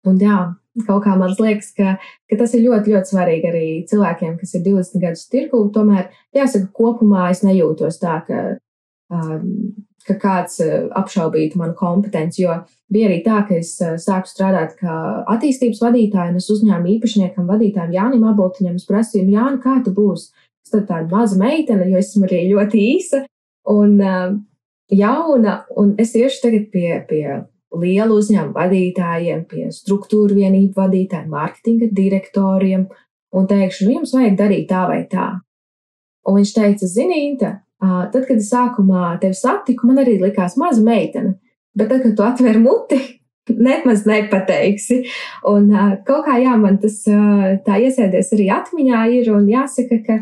Un 0.10 0.18
jā, 0.22 0.40
kaut 0.88 1.04
kā 1.06 1.14
man 1.20 1.36
liekas, 1.38 1.70
ka, 1.78 1.96
ka 2.30 2.40
tas 2.40 2.56
ir 2.58 2.66
ļoti, 2.66 2.96
ļoti 2.96 3.14
svarīgi 3.14 3.50
arī 3.52 3.68
cilvēkiem, 3.90 4.36
kas 4.40 4.56
ir 4.58 4.66
20 4.66 5.04
gadus 5.04 5.28
tirgu. 5.32 5.62
Tomēr, 5.76 6.10
jāsaka, 6.36 6.72
kopumā 6.78 7.30
es 7.34 7.44
nejūtos 7.46 8.00
tā, 8.02 8.18
ka, 8.26 8.44
um, 9.14 9.50
ka 10.08 10.18
kāds 10.22 10.58
apšaubītu 10.98 11.60
manu 11.62 11.76
kompetenci, 11.78 12.46
jo 12.48 12.56
bija 12.92 13.10
arī 13.12 13.20
tā, 13.26 13.44
ka 13.48 13.60
es 13.60 13.76
sāku 13.78 14.32
strādāt 14.32 14.74
kā 14.80 14.96
attīstības 15.36 15.84
vadītāja, 15.84 16.32
un 16.34 16.40
es 16.42 16.50
uzņēmu 16.50 16.96
īpašniekam, 16.96 17.50
vadītājam 17.52 17.94
Jānim 18.00 18.26
Aboltiņam, 18.32 18.80
es 18.82 18.88
prasīju, 18.90 19.28
nu, 19.28 19.36
Jāni, 19.38 19.62
kā 19.62 19.78
tu 19.86 19.94
būsi? 19.94 20.32
Es 20.66 20.74
tad 20.74 20.88
tāda 20.90 21.10
maza 21.12 21.38
meitene, 21.38 21.86
jo 21.92 22.02
esmu 22.02 22.26
arī 22.28 22.48
ļoti 22.50 22.82
īsa, 22.96 23.26
un 23.70 23.98
uh, 24.02 24.34
jauna, 24.92 25.62
un 25.78 25.96
es 26.02 26.16
iešu 26.16 26.46
tagad 26.46 26.68
pie, 26.74 26.90
pie 27.10 27.26
lielu 27.72 28.18
uzņēmumu 28.20 28.56
vadītājiem, 28.56 29.46
pie 29.48 29.70
struktūru 29.76 30.36
vienību 30.36 30.76
vadītājiem, 30.76 31.32
mārketinga 31.32 31.88
direktoriem 31.96 32.90
un 33.32 33.48
teikšu, 33.48 33.88
nu, 33.88 34.00
jums 34.00 34.12
vajag 34.16 34.36
darīt 34.40 34.68
tā 34.72 34.84
vai 34.90 35.02
tā. 35.12 35.30
Un 36.28 36.38
viņš 36.38 36.52
teica, 36.54 36.90
zinīta, 36.90 37.54
tad, 37.82 38.20
kad 38.28 38.36
es 38.36 38.52
sākumā 38.52 39.16
tevi 39.22 39.38
satiku, 39.38 39.88
man 39.90 40.04
arī 40.04 40.20
likās 40.22 40.58
maza 40.60 40.84
meitene, 40.86 41.38
bet 41.78 41.90
tad, 41.90 42.04
kad 42.04 42.18
tu 42.18 42.28
atver 42.28 42.60
muti, 42.62 43.00
nemaz 43.70 44.04
nepateiksi. 44.10 45.02
Un 45.50 45.72
kaut 46.08 46.28
kā, 46.28 46.38
jā, 46.44 46.58
man 46.60 46.78
tas 46.84 47.00
tā 47.66 47.80
iesēdies 47.88 48.36
arī 48.36 48.52
atmiņā 48.60 49.08
ir, 49.16 49.32
un 49.34 49.48
jāsaka, 49.50 50.02
ka 50.06 50.20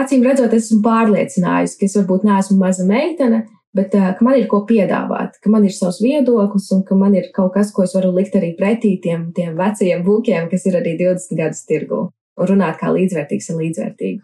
acīm 0.00 0.24
redzot, 0.26 0.54
esmu 0.54 0.80
pārliecinājusi, 0.84 1.78
ka 1.78 1.86
es 1.88 1.96
varbūt 1.98 2.26
neesmu 2.28 2.58
maza 2.60 2.86
meitene, 2.88 3.44
bet 3.74 3.94
uh, 3.98 4.12
man 4.24 4.38
ir 4.38 4.46
ko 4.50 4.62
piedāvāt, 4.68 5.38
ka 5.42 5.50
man 5.50 5.66
ir 5.66 5.74
savs 5.74 6.00
viedoklis 6.02 6.70
un 6.74 6.84
ka 6.86 6.98
man 6.98 7.16
ir 7.18 7.30
kaut 7.34 7.54
kas, 7.56 7.72
ko 7.74 7.86
es 7.86 7.94
varu 7.96 8.12
likt 8.14 8.36
arī 8.38 8.52
pretī 8.58 8.96
tiem, 9.02 9.30
tiem 9.36 9.56
vecajiem 9.58 10.04
būkiem, 10.06 10.50
kas 10.52 10.66
ir 10.70 10.78
arī 10.80 10.94
20 11.00 11.40
gadus 11.40 11.64
tirgu 11.68 12.04
un 12.34 12.50
runāt 12.50 12.78
kā 12.80 12.92
līdzvērtīgs 12.94 13.50
ar 13.50 13.60
līdzvērtīgu. 13.62 14.22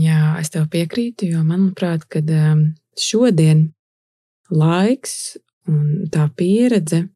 Jā, 0.00 0.36
es 0.38 0.52
tev 0.54 0.68
piekrītu, 0.70 1.26
jo 1.32 1.42
manuprāt, 1.42 2.04
ka 2.06 2.22
šodien 2.98 3.72
laiks 4.50 5.38
un 5.70 6.06
tā 6.14 6.28
pieredze, 6.38 7.08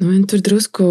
nu, 0.00 0.14
tur 0.28 0.40
drusku 0.44 0.86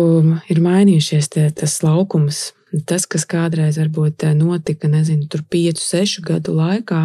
ir 0.52 0.62
mainījušies 0.62 1.32
tie, 1.34 1.48
tas 1.50 1.80
laukums, 1.82 2.52
Tas, 2.88 3.06
kas 3.08 3.24
kādreiz 3.30 3.78
varbūt 3.80 4.26
eh, 4.28 4.34
notika, 4.36 4.90
nezinu, 4.92 5.28
tur 5.32 5.44
5, 5.48 5.80
6 5.80 6.24
gadu 6.28 6.56
laikā, 6.58 7.04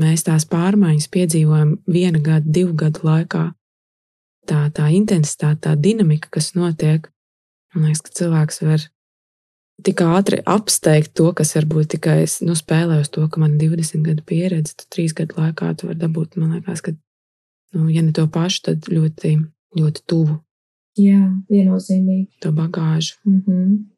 mēs 0.00 0.24
tās 0.24 0.46
pārmaiņas 0.48 1.10
piedzīvojam 1.12 1.74
viena 1.86 2.22
gada, 2.22 2.46
divu 2.48 2.72
gadu 2.78 3.04
laikā. 3.04 3.50
Tā, 4.48 4.64
tā 4.74 4.88
intensitāte, 4.90 5.68
tā 5.68 5.76
dinamika, 5.78 6.32
kas 6.32 6.54
notiek, 6.56 7.06
man 7.74 7.86
liekas, 7.86 8.02
ka 8.06 8.16
cilvēks 8.22 8.62
var 8.64 8.88
tik 9.86 10.02
ātri 10.02 10.40
apsteigt 10.48 11.12
to, 11.18 11.28
kas 11.36 11.54
varbūt 11.58 11.92
tikai 11.96 12.16
nu, 12.46 12.56
spēlē 12.58 13.02
uz 13.04 13.12
to, 13.12 13.26
ka 13.28 13.42
man 13.42 13.58
ir 13.58 13.76
20 13.76 14.06
gadu 14.06 14.24
pieredze, 14.26 14.74
tad 14.80 14.88
3 14.96 15.16
gadu 15.20 15.38
laikā 15.38 15.74
tu 15.76 15.90
vari 15.90 16.00
dabūt, 16.00 16.40
man 16.40 16.56
liekas, 16.56 16.82
ka, 16.82 16.96
nu, 17.76 17.86
ja 17.92 18.02
ne 18.02 18.16
to 18.16 18.24
pašu, 18.32 18.64
tad 18.70 18.88
ļoti, 18.90 19.36
ļoti 19.78 20.04
tuvu. 20.08 20.40
Jā, 21.00 21.20
viennozīmīgi. 21.52 22.42
To 22.44 22.52
bagāžu. 22.52 23.16
Mm 23.24 23.42
-hmm. 23.46 23.91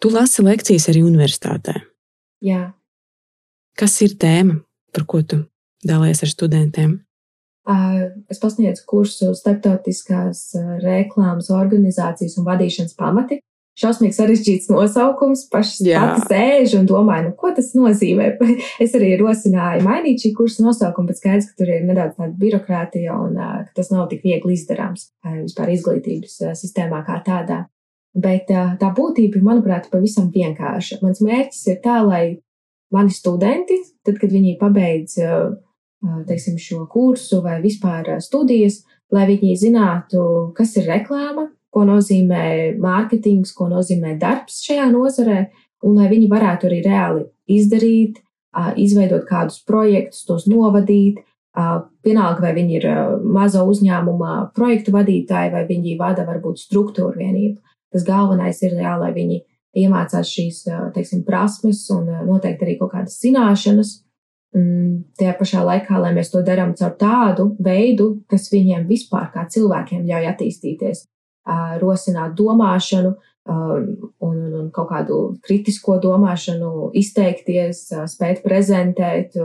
Tu 0.00 0.08
lasi 0.08 0.40
lekcijas 0.40 0.88
arī 0.88 1.02
universitātē. 1.04 1.76
Jā. 2.40 2.70
Kas 3.76 3.98
ir 4.00 4.16
tēma, 4.20 4.62
par 4.96 5.04
ko 5.08 5.20
tu 5.20 5.42
dalies 5.84 6.22
ar 6.24 6.32
studentiem? 6.32 6.98
Es 8.32 8.40
pasniedzu 8.40 8.86
kursu 8.88 9.34
starptautiskās 9.36 10.54
reklāmas 10.80 11.50
organizācijas 11.52 12.38
un 12.40 12.48
vadīšanas 12.48 12.96
pamati. 12.98 13.42
Šausmīgi 13.80 14.16
sarežģīts 14.16 14.68
nosaukums, 14.72 15.44
pašs 15.52 15.78
pats 15.86 16.26
sēž 16.28 16.74
un 16.80 16.88
domāju, 16.88 17.28
nu, 17.28 17.34
ko 17.38 17.52
tas 17.56 17.70
nozīmē. 17.76 18.32
es 18.84 18.96
arī 18.96 19.12
rosināju 19.20 19.84
mainīt 19.86 20.24
šī 20.24 20.32
kursa 20.36 20.64
nosaukumu, 20.64 21.12
bet 21.12 21.20
skaidrs, 21.20 21.50
ka 21.52 21.60
tur 21.60 21.70
ir 21.76 21.84
nedaudz 21.88 22.16
tāda 22.18 22.32
birokrātija 22.40 23.16
un 23.20 23.36
ka 23.36 23.70
tas 23.76 23.92
nav 23.92 24.08
tik 24.10 24.24
viegli 24.26 24.56
izdarāms 24.56 25.10
vispār 25.28 25.72
izglītības 25.76 26.40
sistēmā 26.60 27.04
kā 27.06 27.20
tādā. 27.24 27.62
Bet 28.14 28.48
tā 28.50 28.88
būtība, 28.96 29.38
manuprāt, 29.46 29.86
ir 29.86 29.92
pavisam 29.92 30.30
vienkārša. 30.34 30.98
Mans 31.04 31.20
mērķis 31.22 31.66
ir 31.70 31.76
tā, 31.84 32.00
lai 32.02 32.24
mani 32.90 33.14
studenti, 33.14 33.76
tad, 34.02 34.18
kad 34.18 34.32
viņi 34.34 34.56
pabeidz 34.58 35.18
teiksim, 36.26 36.56
šo 36.58 36.86
kursu 36.90 37.42
vai 37.44 37.60
vispār 37.62 38.16
studijas, 38.24 38.80
lai 39.12 39.26
viņi 39.28 39.56
zinātu, 39.60 40.22
kas 40.56 40.74
ir 40.80 40.88
reklāma, 40.90 41.48
ko 41.70 41.84
nozīmē 41.86 42.76
mārketings, 42.82 43.52
ko 43.54 43.68
nozīmē 43.70 44.16
darbs 44.18 44.62
šajā 44.66 44.88
nozarē, 44.90 45.44
un 45.86 45.96
lai 46.00 46.08
viņi 46.10 46.28
varētu 46.30 46.66
arī 46.66 46.82
reāli 46.86 47.26
izdarīt, 47.50 48.18
izveidot 48.80 49.26
kādus 49.28 49.60
projektus, 49.62 50.24
tos 50.26 50.48
novadīt. 50.50 51.22
Vienalga, 52.06 52.42
vai 52.44 52.52
viņi 52.54 52.76
ir 52.78 52.84
maza 53.26 53.64
uzņēmuma 53.66 54.52
projektu 54.54 54.94
vadītāji, 54.94 55.50
vai 55.52 55.64
viņi 55.66 55.96
vada 55.98 56.22
varbūt 56.26 56.62
struktūru 56.62 57.18
vienību. 57.18 57.58
Tas 57.90 58.04
galvenais 58.06 58.60
ir 58.62 58.76
jā, 58.78 58.94
lai 59.00 59.10
viņi 59.16 59.40
iemācās 59.80 60.30
šīs 60.30 60.62
teiksim, 60.94 61.24
prasmes 61.26 61.82
un 61.94 62.08
noteikti 62.26 62.66
arī 62.66 62.76
kaut 62.80 62.94
kādas 62.94 63.18
zināšanas. 63.22 64.00
Mm, 64.50 65.04
tajā 65.14 65.36
pašā 65.38 65.60
laikā, 65.62 66.00
lai 66.02 66.10
mēs 66.16 66.32
to 66.32 66.40
darām 66.42 66.72
caur 66.78 66.96
tādu 66.98 67.52
veidu, 67.62 68.16
kas 68.30 68.48
viņiem 68.50 68.88
vispār 68.88 69.28
kā 69.30 69.44
cilvēkiem 69.46 70.08
ļauj 70.08 70.26
attīstīties, 70.32 71.04
rosināt 71.78 72.34
domāšanu 72.38 73.12
un, 73.46 74.40
un 74.58 74.66
kaut 74.74 74.90
kādu 74.90 75.20
kritisko 75.46 76.00
domāšanu, 76.02 76.90
izteikties, 76.98 77.86
spēt 78.10 78.42
prezentēt, 78.42 79.38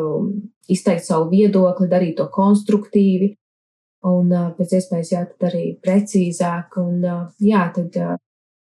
izteikt 0.69 1.05
savu 1.05 1.29
viedokli, 1.29 1.89
darīt 1.91 2.17
to 2.17 2.25
konstruktīvi 2.33 3.35
un 4.05 4.33
pēc 4.57 4.77
iespējas 4.79 5.11
jā, 5.13 5.23
arī 5.47 5.67
precīzāk. 5.85 6.77
Un, 6.81 7.05
jā, 7.41 7.63
tad 7.77 8.01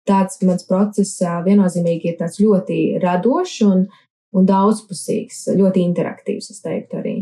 tāds 0.09 0.41
mans 0.45 0.65
process 0.67 1.21
viennozīmīgi 1.45 2.13
ir 2.13 2.19
tāds 2.19 2.41
ļoti 2.41 2.99
radošs 3.03 3.57
un, 3.69 3.87
un 4.35 4.49
daudzpusīgs, 4.49 5.45
ļoti 5.55 5.85
interaktīvs, 5.85 6.51
es 6.53 6.63
teiktu 6.65 7.01
arī. 7.01 7.17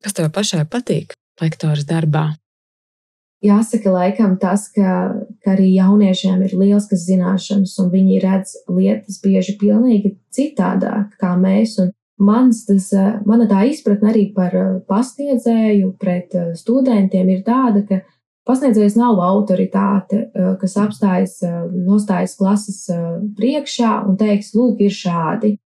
Kas 0.00 0.16
tev 0.16 0.30
pašai 0.32 0.64
patīk 0.68 1.12
lektoras 1.40 1.84
darbā? 1.88 2.30
Jāsaka, 3.40 3.88
laikam 3.88 4.34
tas, 4.40 4.66
ka, 4.68 5.14
ka 5.40 5.54
arī 5.54 5.70
jauniešiem 5.72 6.42
ir 6.44 6.52
liels 6.60 6.90
zināšanas, 6.92 7.72
un 7.80 7.88
viņi 7.88 8.18
redz 8.20 8.52
lietas 8.68 9.16
bieži 9.22 9.54
pilnīgi 9.60 10.12
citādāk 10.36 11.14
kā 11.20 11.32
mēs. 11.40 11.78
Un 11.80 11.94
mans, 12.20 12.66
tas, 12.68 12.90
mana 13.24 13.48
tā 13.48 13.62
izpratne 13.70 14.12
arī 14.12 14.26
par 14.36 14.52
pasniedzēju 14.90 15.94
pret 16.00 16.36
studentiem 16.60 17.32
ir 17.32 17.40
tāda, 17.46 17.86
ka 17.88 18.02
Pasniedzējs 18.48 18.96
nav 18.96 19.18
autoritāte, 19.20 20.30
eh, 20.32 20.54
kas 20.60 20.76
apstājas, 20.80 21.36
eh, 21.44 21.56
nostājas 21.86 22.36
klases 22.38 22.88
eh, 22.88 23.20
priekšā 23.36 24.08
un 24.08 24.16
teiks, 24.16 24.54
lūk, 24.56 24.80
ir 24.80 24.94
šādi. 24.96 25.58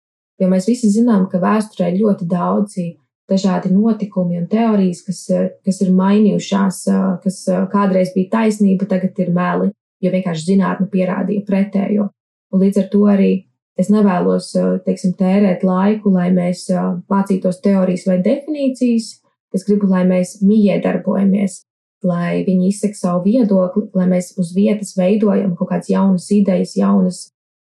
Jo 0.41 0.49
mēs 0.49 0.65
visi 0.67 0.89
zinām, 0.89 1.29
ka 1.29 1.37
vēsturē 1.39 1.91
ir 1.91 2.01
ļoti 2.01 2.25
daudzi 2.27 2.87
dažādi 3.29 3.69
notikumi 3.71 4.39
un 4.41 4.47
teorijas, 4.49 5.03
kas, 5.05 5.19
kas 5.63 5.81
ir 5.85 5.93
mainījušās, 5.95 6.79
kas 7.23 7.37
kādreiz 7.71 8.11
bija 8.15 8.31
taisnība, 8.33 8.87
tagad 8.89 9.21
ir 9.21 9.29
meli, 9.31 9.69
jo 10.03 10.11
vienkārši 10.11 10.47
zinātne 10.49 10.89
pierādīja 10.91 11.45
pretējo. 11.47 12.09
Un 12.51 12.65
līdz 12.65 12.81
ar 12.81 12.89
to 12.91 13.03
arī 13.13 13.31
es 13.79 13.93
nevēlos 13.93 14.49
teiksim, 14.83 15.13
tērēt 15.15 15.63
laiku, 15.63 16.11
lai 16.17 16.33
mēs 16.35 16.65
mācītos 17.07 17.61
teorijas 17.63 18.09
vai 18.09 18.17
definīcijas. 18.25 19.21
Es 19.53 19.63
gribu, 19.69 19.87
lai 19.87 20.03
mēs 20.09 20.41
mīļi 20.41 20.81
darbojamies, 20.83 21.61
lai 22.03 22.43
viņi 22.47 22.69
izsaka 22.69 22.99
savu 22.99 23.23
viedokli, 23.27 23.87
lai 23.95 24.07
mēs 24.11 24.33
uz 24.39 24.53
vietas 24.55 24.93
veidojam 24.97 25.55
kaut 25.57 25.71
kādas 25.71 25.89
jaunas 25.91 26.29
idejas, 26.35 26.75
jaunas, 26.77 27.19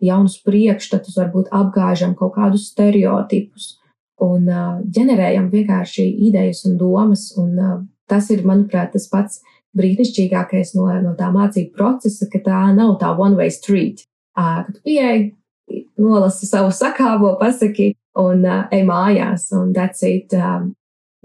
jaunus 0.03 0.37
priekšstatus, 0.45 1.17
varbūt 1.17 1.51
apgāžam 1.55 2.15
kaut 2.17 2.35
kādus 2.35 2.69
stereotipus 2.71 3.77
un 4.23 4.49
uh, 4.49 4.79
ģenerējam 4.93 5.49
vienkārši 5.51 6.07
idejas 6.27 6.63
un 6.67 6.77
domas. 6.79 7.29
Un, 7.37 7.53
uh, 7.57 7.79
tas 8.09 8.29
ir, 8.33 8.43
manuprāt, 8.47 8.93
tas 8.95 9.07
pats 9.11 9.41
brīnišķīgākais 9.77 10.73
no, 10.77 10.87
no 11.03 11.13
tā 11.17 11.29
mācību 11.33 11.75
procesa, 11.77 12.29
ka 12.31 12.41
tā 12.45 12.61
nav 12.75 12.97
tā 13.01 13.13
one-way 13.13 13.53
street. 13.53 14.05
Uh, 14.37 14.63
kad 14.67 14.81
pieeji, 14.85 15.31
nolasi 15.99 16.49
savu 16.49 16.73
sakāvo, 16.73 17.35
pasaki 17.39 17.91
un 18.17 18.45
uh, 18.45 18.65
ej 18.73 18.83
mājās, 18.87 19.51
un 19.57 19.73
that's 19.75 20.05
it. 20.05 20.33
Um, 20.33 20.73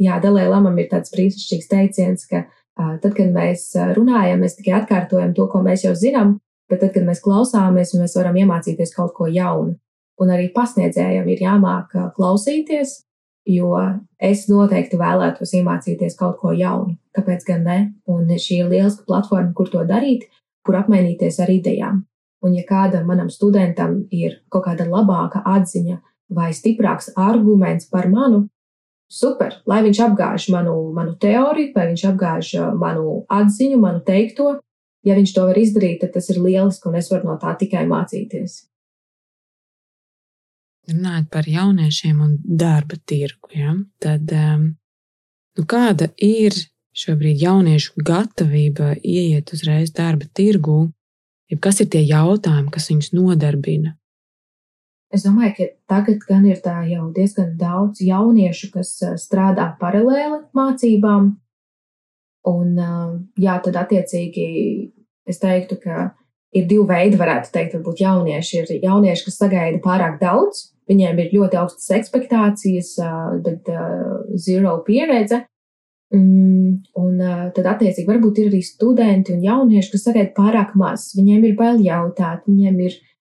jā, 0.01 0.19
Dalai 0.21 0.49
Lamam 0.51 0.77
ir 0.81 0.91
tāds 0.93 1.13
brīnišķīgs 1.15 1.71
teiciens, 1.71 2.27
ka 2.29 2.45
uh, 2.45 2.59
tad, 2.77 3.13
kad 3.17 3.31
mēs 3.35 3.71
runājam, 3.97 4.43
mēs 4.43 4.57
tikai 4.59 4.81
atkārtojam 4.81 5.35
to, 5.37 5.47
ko 5.53 5.63
mēs 5.65 5.85
jau 5.87 5.95
zinām, 5.99 6.37
bet 6.71 6.83
tad, 6.83 6.93
kad 6.95 7.07
mēs 7.07 7.23
klausāmies, 7.25 7.95
mēs 7.99 8.17
varam 8.19 8.39
iemācīties 8.43 8.95
kaut 8.97 9.15
ko 9.17 9.29
jaunu. 9.31 9.77
Un 10.21 10.31
arī 10.31 10.51
pasniedzējiem 10.55 11.29
ir 11.33 11.43
jāmāk 11.43 11.97
klausīties, 12.17 13.01
jo 13.49 13.73
es 14.23 14.47
noteikti 14.51 15.01
vēlētos 15.01 15.55
iemācīties 15.59 16.17
kaut 16.19 16.39
ko 16.41 16.53
jaunu. 16.57 16.97
Kāpēc 17.17 17.45
gan 17.49 17.67
ne? 17.67 17.79
Un 18.09 18.31
šī 18.31 18.63
ir 18.63 18.71
lieliska 18.71 19.05
platforma, 19.09 19.53
kur 19.57 19.69
to 19.73 19.83
darīt, 19.89 20.29
kur 20.65 20.79
apmainīties 20.79 21.41
ar 21.43 21.51
idejām. 21.53 22.05
Un 22.43 22.57
ja 22.57 22.65
kādam 22.67 23.07
manam 23.07 23.29
studentam 23.31 24.03
ir 24.11 24.41
kaut 24.51 24.67
kāda 24.67 24.87
labāka 24.89 25.43
atziņa 25.47 26.01
vai 26.33 26.51
stiprāks 26.57 27.13
arguments 27.19 27.89
par 27.91 28.09
manu, 28.11 28.47
super, 29.13 29.59
lai 29.69 29.83
viņš 29.85 30.01
apgāž 30.07 30.49
manu, 30.55 30.75
manu 30.97 31.15
teoriju, 31.21 31.73
vai 31.77 31.89
viņš 31.93 32.05
apgāž 32.13 32.53
manu 32.81 33.23
atziņu, 33.33 33.81
manu 33.83 34.03
teikto. 34.07 34.57
Ja 35.03 35.17
viņš 35.19 35.33
to 35.35 35.47
var 35.49 35.59
izdarīt, 35.59 35.99
tad 36.03 36.13
tas 36.15 36.29
ir 36.31 36.39
lieliski, 36.39 36.87
un 36.89 36.99
es 37.01 37.11
varu 37.11 37.33
no 37.33 37.39
tā 37.43 37.57
tikai 37.59 37.83
mācīties. 37.91 38.61
Runājot 40.93 41.27
par 41.31 41.47
jauniešiem 41.47 42.21
un 42.23 42.37
darba 42.43 42.99
tirgu, 43.07 43.51
ja, 43.55 43.75
tad 44.03 44.31
um, 44.35 44.69
nu, 45.59 45.65
kāda 45.67 46.09
ir 46.23 46.55
šobrīd 46.99 47.43
jauniešu 47.43 48.03
gatavība 48.03 48.93
ieiet 48.99 49.53
uzreiz 49.55 49.93
darba 49.95 50.27
tirgū, 50.39 50.89
ja 51.51 51.59
kas 51.63 51.81
ir 51.83 51.91
tie 51.93 52.03
jautājumi, 52.07 52.71
kas 52.75 52.91
viņus 52.91 53.13
nodarbina? 53.15 53.97
Es 55.13 55.27
domāju, 55.27 55.53
ka 55.59 55.69
tagad 55.93 56.25
gan 56.29 56.47
ir 56.49 56.63
tā 56.65 56.79
jau 56.89 57.11
diezgan 57.13 57.53
daudz 57.61 58.01
jauniešu, 58.01 58.71
kas 58.73 58.95
strādā 59.21 59.69
paralēli 59.81 60.41
mācībām. 60.57 61.35
Un, 62.49 62.71
jā, 63.39 63.59
tad 63.63 63.77
attiecīgi 63.85 64.47
es 65.29 65.39
teiktu, 65.39 65.77
ka 65.85 66.09
ir 66.57 66.65
divi 66.67 66.87
veidi, 66.89 67.21
varētu 67.21 67.53
teikt, 67.53 67.77
varbūt 67.77 68.03
jaunieši. 68.03 68.63
Ir 68.63 68.87
jaunieši, 68.89 69.27
kas 69.29 69.39
sagaida 69.45 69.83
pārāk 69.85 70.17
daudz, 70.23 70.73
Viņiem 70.91 71.21
ir 71.23 71.35
ļoti 71.37 71.59
augstas 71.61 71.93
expectācijas, 71.95 72.97
bet 73.45 73.69
zero 74.43 74.77
pieredze. 74.87 75.45
Mm, 76.13 76.83
un 77.01 77.21
tad, 77.57 77.69
attiecīgi, 77.71 78.05
varbūt 78.09 78.43
ir 78.43 78.51
arī 78.51 78.61
studenti 78.67 79.33
un 79.33 79.45
jaunieši, 79.47 79.93
kas 79.95 80.05
sagaida 80.09 80.35
pārāk 80.37 80.75
maz. 80.77 81.07
Viņiem 81.17 81.47
ir 81.49 81.55
bail 81.57 81.79
jautāt, 81.81 82.43
viņiem 82.51 82.81
ir 82.85 82.99
uh, 82.99 83.12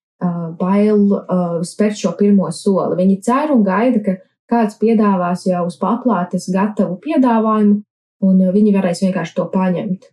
bail 0.58 1.08
uh, 1.16 1.62
spērt 1.66 1.98
šo 2.00 2.14
pirmo 2.20 2.50
soli. 2.54 2.98
Viņi 3.00 3.22
cer 3.26 3.54
un 3.54 3.64
gaida, 3.66 4.02
ka 4.06 4.18
kāds 4.52 4.78
piedāvās 4.82 5.46
jau 5.48 5.66
uz 5.68 5.78
paplātes 5.82 6.50
gatavu 6.54 7.00
piedāvājumu, 7.04 7.80
un 8.28 8.42
uh, 8.42 8.52
viņi 8.54 8.76
varēs 8.76 9.04
vienkārši 9.06 9.38
to 9.38 9.48
paņemt. 9.54 10.10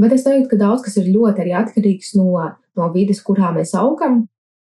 Bet 0.00 0.14
es 0.16 0.24
teiktu, 0.24 0.52
ka 0.52 0.60
daudz 0.60 0.84
kas 0.84 0.96
ir 1.00 1.10
ļoti 1.12 1.44
arī 1.44 1.56
atkarīgs 1.58 2.14
no, 2.16 2.30
no 2.78 2.90
vides, 2.94 3.22
kurā 3.26 3.50
mēs 3.56 3.74
augam, 3.78 4.22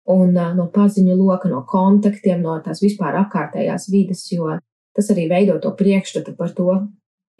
un 0.07 0.35
no 0.35 0.67
paziņu 0.71 1.17
loka, 1.19 1.49
no 1.51 1.63
kontaktiem, 1.67 2.39
no 2.45 2.55
tās 2.63 2.79
vispār 2.83 3.17
apkārtējās 3.23 3.89
vides, 3.91 4.23
jo 4.31 4.53
tas 4.95 5.09
arī 5.11 5.27
veido 5.29 5.57
to 5.61 5.73
priekšstatu 5.75 6.35
par 6.37 6.53
to 6.55 6.77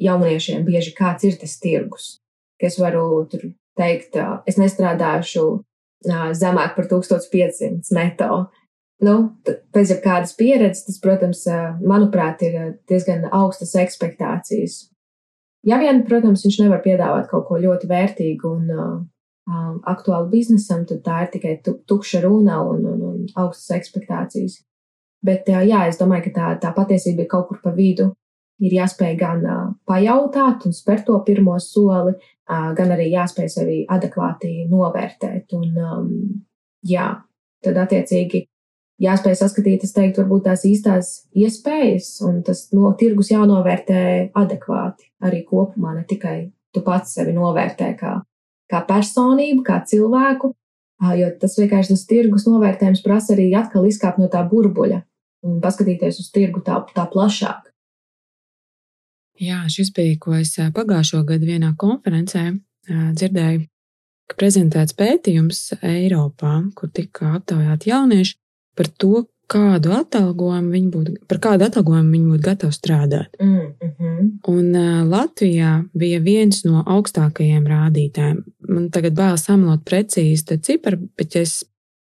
jauniešiem 0.03 0.65
bieži 0.67 0.93
kāds 0.97 1.25
ir 1.25 1.37
tas 1.39 1.55
tirgus. 1.61 2.17
Es 2.59 2.77
varu 2.81 3.27
teikt, 3.77 4.17
es 4.49 4.57
nestrādāšu 4.59 5.45
zemāk 6.05 6.75
par 6.75 6.87
1500 6.89 7.93
neto. 7.95 8.47
Nu, 9.01 9.13
pēc 9.45 9.91
jebkādas 9.93 10.33
pieredzes, 10.37 10.87
tas, 10.87 10.99
protams, 11.01 11.43
manuprāt, 11.85 12.41
ir 12.41 12.77
diezgan 12.89 13.27
augstas 13.29 13.75
expectācijas. 13.77 14.87
Ja 15.67 15.77
vien, 15.77 16.01
protams, 16.07 16.45
viņš 16.45 16.63
nevar 16.63 16.81
piedāvāt 16.81 17.27
kaut 17.29 17.45
ko 17.49 17.59
ļoti 17.61 17.89
vērtīgu 17.89 18.49
un 18.49 18.71
um, 18.73 19.75
aktuāli 19.85 20.31
biznesam, 20.31 20.85
tad 20.89 21.03
tā 21.05 21.19
ir 21.25 21.33
tikai 21.33 21.53
tukša 21.63 22.23
runa 22.25 22.61
un, 22.65 22.85
un, 22.87 23.03
un 23.11 23.19
augstas 23.35 23.75
expectācijas. 23.77 24.61
Bet 25.25 25.49
uh, 25.51 25.61
jā, 25.65 25.83
es 25.91 25.99
domāju, 26.01 26.29
ka 26.29 26.33
tā, 26.33 26.53
tā 26.63 26.73
patiesība 26.73 27.25
ir 27.25 27.29
kaut 27.29 27.51
kur 27.51 27.61
pa 27.61 27.75
vidu. 27.75 28.13
Ir 28.57 28.73
jāspēj 28.79 29.13
gan 29.19 29.43
uh, 29.45 29.65
pajautāt 29.85 30.65
un 30.65 30.73
spērt 30.73 31.05
to 31.05 31.19
pirmo 31.27 31.59
soli, 31.61 32.15
uh, 32.15 32.36
gan 32.47 32.93
arī 32.95 33.09
jāspēj 33.11 33.49
sevi 33.51 33.79
adekvāti 33.91 34.67
novērtēt. 34.71 35.55
Un, 35.57 35.81
um, 35.83 36.11
jā, 36.87 37.09
tad 37.65 37.81
attiecīgi 37.83 38.45
jāspēj 39.03 39.35
saskatīt, 39.41 39.83
es 39.83 39.93
teiktu, 39.95 40.23
varbūt 40.23 40.47
tās 40.47 40.63
īstās 40.67 41.11
iespējas, 41.37 42.13
un 42.27 42.41
tas 42.47 42.67
no 42.73 42.93
tirgus 42.99 43.33
jānovērtē 43.33 43.99
adekvāti 44.37 45.11
arī 45.27 45.43
kopumā, 45.47 45.97
ne 45.97 46.07
tikai 46.07 46.37
tu 46.73 46.83
pats 46.85 47.17
sevi 47.17 47.35
novērtē 47.35 47.93
kā 47.99 48.17
kā 48.71 48.81
personību, 48.87 49.63
kā 49.67 49.79
cilvēku, 49.87 50.51
jo 51.19 51.29
tas 51.41 51.55
vienkārši 51.59 51.93
tas 51.93 52.05
tirgus 52.09 52.47
novērtējums 52.49 53.03
prasa 53.05 53.35
arī 53.35 53.49
atkal 53.57 53.87
izkāpt 53.87 54.21
no 54.21 54.29
tā 54.31 54.43
burbuļa 54.49 55.01
un 55.47 55.59
paskatīties 55.63 56.19
uz 56.23 56.29
tirgu 56.33 56.63
tā, 56.65 56.81
tā 56.95 57.07
plašāk. 57.11 57.66
Jā, 59.39 59.63
šis 59.69 59.91
bija, 59.93 60.17
ko 60.19 60.33
es 60.39 60.55
pagājušo 60.57 61.23
gadu 61.27 61.45
vienā 61.45 61.73
konferencē 61.77 62.49
dzirdēju, 62.89 63.65
ka 64.27 64.37
prezentēts 64.39 64.95
pētījums 64.97 65.61
Eiropā, 65.81 66.59
kur 66.75 66.89
tika 66.93 67.35
aptaujāti 67.37 67.91
jaunieši 67.91 68.37
par 68.77 68.89
to, 69.01 69.25
kādu 69.47 69.93
atalgojumu 69.95 70.73
viņi 70.73 70.89
būtu, 70.91 71.13
par 71.29 71.39
kādu 71.43 71.67
atalgojumu 71.67 72.11
viņi 72.11 72.31
būtu 72.33 72.43
gatavi 72.43 72.75
strādāt. 72.75 73.37
Mm 73.39 73.73
-hmm. 73.79 74.29
Un 74.47 74.75
uh, 74.75 75.07
Latvijā 75.07 75.85
bija 75.93 76.19
viens 76.19 76.63
no 76.65 76.83
augstākajiem 76.83 77.67
rādītājiem. 77.67 78.43
Man 78.67 78.89
tagad 78.89 79.13
bail 79.13 79.37
samalot 79.37 79.83
precīzi 79.85 80.59
ciparu, 80.61 80.97
bet 81.17 81.35
ja 81.35 81.41
es 81.41 81.63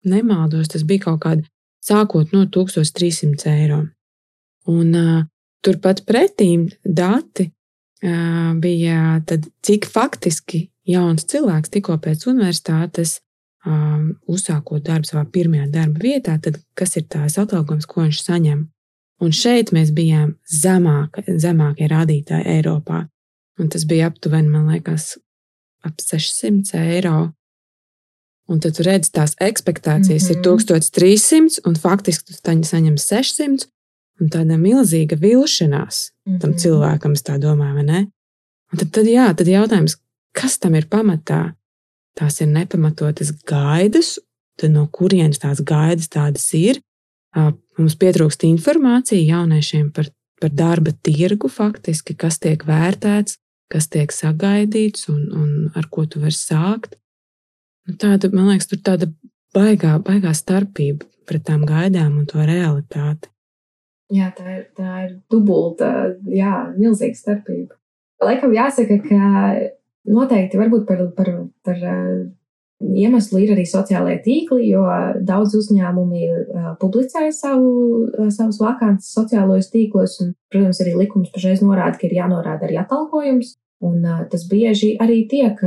nemaldos, 0.03 0.67
tas 0.67 0.83
bija 0.83 0.99
kaut 0.99 1.21
kādi 1.21 1.43
sākot 1.89 2.33
no 2.33 2.45
1300 2.45 3.47
eiro. 3.47 3.85
Un 4.65 4.95
uh, 4.95 5.25
turpat 5.65 6.03
pretīm 6.07 6.67
dati 6.83 7.51
bija, 8.61 9.21
tad, 9.25 9.47
cik 9.65 9.87
faktiski 9.89 10.67
jauns 10.87 11.25
cilvēks 11.25 11.73
tikko 11.73 11.97
pēc 12.03 12.27
universitātes 12.29 13.17
uzsākot 14.29 14.83
darbu 14.85 15.09
savā 15.09 15.25
pirmajā 15.31 15.67
darba 15.73 15.99
vietā, 15.99 16.37
tad 16.39 16.59
kas 16.77 16.95
ir 16.99 17.07
tās 17.11 17.37
atalgojums, 17.41 17.87
ko 17.89 18.05
viņš 18.05 18.21
saņem? 18.23 18.65
Un 19.17 19.33
šeit 19.33 19.73
mēs 19.73 19.91
bijām 19.97 20.35
zemāk, 20.45 21.23
zemākie 21.25 21.87
rādītāji 21.89 22.45
Eiropā. 22.59 23.07
Un 23.57 23.71
tas 23.73 23.87
bija 23.89 24.11
aptuveni, 24.11 24.51
man 24.53 24.69
liekas, 24.69 25.15
ap 25.85 25.97
600 26.01 26.77
eiro. 26.77 27.31
Un 28.47 28.61
tad 28.63 28.77
tu 28.77 28.85
redzi, 28.85 29.11
tās 29.11 29.33
expectācijas 29.43 30.29
mm 30.29 30.35
-hmm. 30.35 30.37
ir 30.37 30.43
1300, 30.45 31.65
un 31.67 31.75
faktiski 31.75 32.25
tu 32.25 32.33
saņem 32.43 32.95
600. 32.97 33.67
Un 34.21 34.31
tāda 34.33 34.57
milzīga 34.57 35.15
vilšanās 35.21 36.09
mm 36.25 36.33
-hmm. 36.33 36.39
tam 36.41 36.49
mhm. 36.49 36.59
cilvēkam, 36.59 37.13
tā 37.15 37.37
domāju, 37.39 37.75
vai 37.75 37.83
ne? 37.83 37.99
Un 38.71 38.79
tad, 38.79 38.89
tad, 38.91 39.05
jā, 39.05 39.27
tad 39.35 39.47
jautājums, 39.47 39.97
kas 40.33 40.57
tam 40.59 40.75
ir 40.75 40.85
pamatā? 40.89 41.57
tās 42.17 42.41
ir 42.41 42.51
nepamatotas 42.51 43.31
gaidas, 43.47 44.17
tad 44.57 44.73
no 44.73 44.87
kurienes 44.93 45.41
tās 45.43 45.61
gaidas 45.65 46.09
tādas 46.13 46.47
ir. 46.57 46.81
Mums 47.77 47.97
pietrūkst 48.01 48.47
informācija 48.47 49.21
jauniešiem 49.21 49.91
par, 49.93 50.09
par 50.41 50.53
darba 50.53 50.93
tirgu, 51.05 51.51
faktiski, 51.53 52.15
kas 52.17 52.39
tiek 52.41 52.63
vērtēts, 52.65 53.37
kas 53.69 53.89
tiek 53.93 54.13
sagaidīts 54.13 55.09
un, 55.13 55.21
un 55.37 55.49
ar 55.77 55.89
ko 55.91 56.07
tu 56.09 56.23
vari 56.23 56.33
sākt. 56.33 56.97
Nu, 57.87 57.95
tāda, 57.99 58.31
man 58.33 58.49
liekas, 58.49 58.69
tur 58.71 58.81
tāda 58.83 59.11
baigā, 59.55 59.97
baigā 60.03 60.33
starpība 60.35 61.05
pret 61.27 61.45
tām 61.45 61.67
gaidām 61.67 62.17
un 62.17 62.25
to 62.29 62.41
realitāti. 62.41 63.29
Jā, 64.13 64.29
tā 64.35 64.45
ir, 64.53 64.63
tā 64.77 64.91
ir 65.03 65.15
dubulta, 65.31 65.89
jā, 66.31 66.53
milzīga 66.77 67.17
starpība. 67.19 67.75
Laikam 68.23 68.53
jāsaka, 68.55 69.01
ka 69.03 69.19
noteikti 70.07 70.59
varbūt 70.59 70.85
par, 70.87 71.03
par, 71.17 71.31
par 71.67 71.81
Iemesli 72.77 73.41
ir 73.41 73.55
arī 73.55 73.63
sociālajie 73.65 74.19
tīkli, 74.21 74.67
jo 74.69 74.83
daudz 75.25 75.55
uzņēmumi 75.57 76.27
uh, 76.29 76.67
publicē 76.77 77.31
savu, 77.33 77.71
uh, 78.05 78.27
savus 78.29 78.59
vakances 78.61 79.15
sociālajos 79.17 79.71
tīklos, 79.73 80.19
un, 80.21 80.35
protams, 80.53 80.83
arī 80.83 80.93
likums 80.99 81.31
pašreiz 81.33 81.63
norāda, 81.65 81.97
ka 81.97 82.05
ir 82.05 82.13
jānorāda 82.19 82.69
arī 82.69 82.77
atalgojums, 82.83 83.55
un 83.81 84.05
tas 84.29 84.45
bieži 84.49 84.91
arī 85.01 85.23
tiek, 85.29 85.57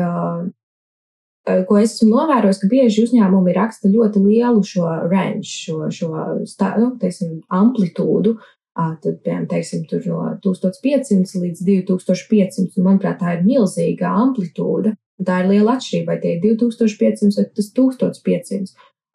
ko 1.68 1.78
es 1.80 1.94
esmu 1.96 2.10
novērojis, 2.12 2.60
ka 2.60 2.70
bieži 2.70 3.04
uzņēmumi 3.06 3.54
raksta 3.56 3.90
ļoti 3.90 4.22
lielu 4.24 4.62
šo 4.66 4.86
range, 5.10 5.48
šo, 5.48 5.90
šo 5.94 6.10
stā, 6.48 6.74
nu, 6.80 6.92
teiksim, 7.00 7.38
amplitūdu, 7.48 8.36
tad, 8.76 9.20
piemēram, 9.24 9.46
teiksim, 9.50 9.86
no 10.06 10.34
1500 10.44 11.42
līdz 11.44 11.64
2500, 11.66 12.76
un 12.76 12.86
manuprāt, 12.86 13.20
tā 13.20 13.38
ir 13.38 13.46
milzīga 13.46 14.12
amplitūda. 14.24 14.94
Tā 15.20 15.42
ir 15.42 15.50
liela 15.50 15.74
atšķirība, 15.76 16.14
vai 16.14 16.20
tie 16.22 16.30
ir 16.38 16.44
2500 16.62 17.36
vai 17.36 17.44
tas 17.56 17.66
1500. 17.76 18.70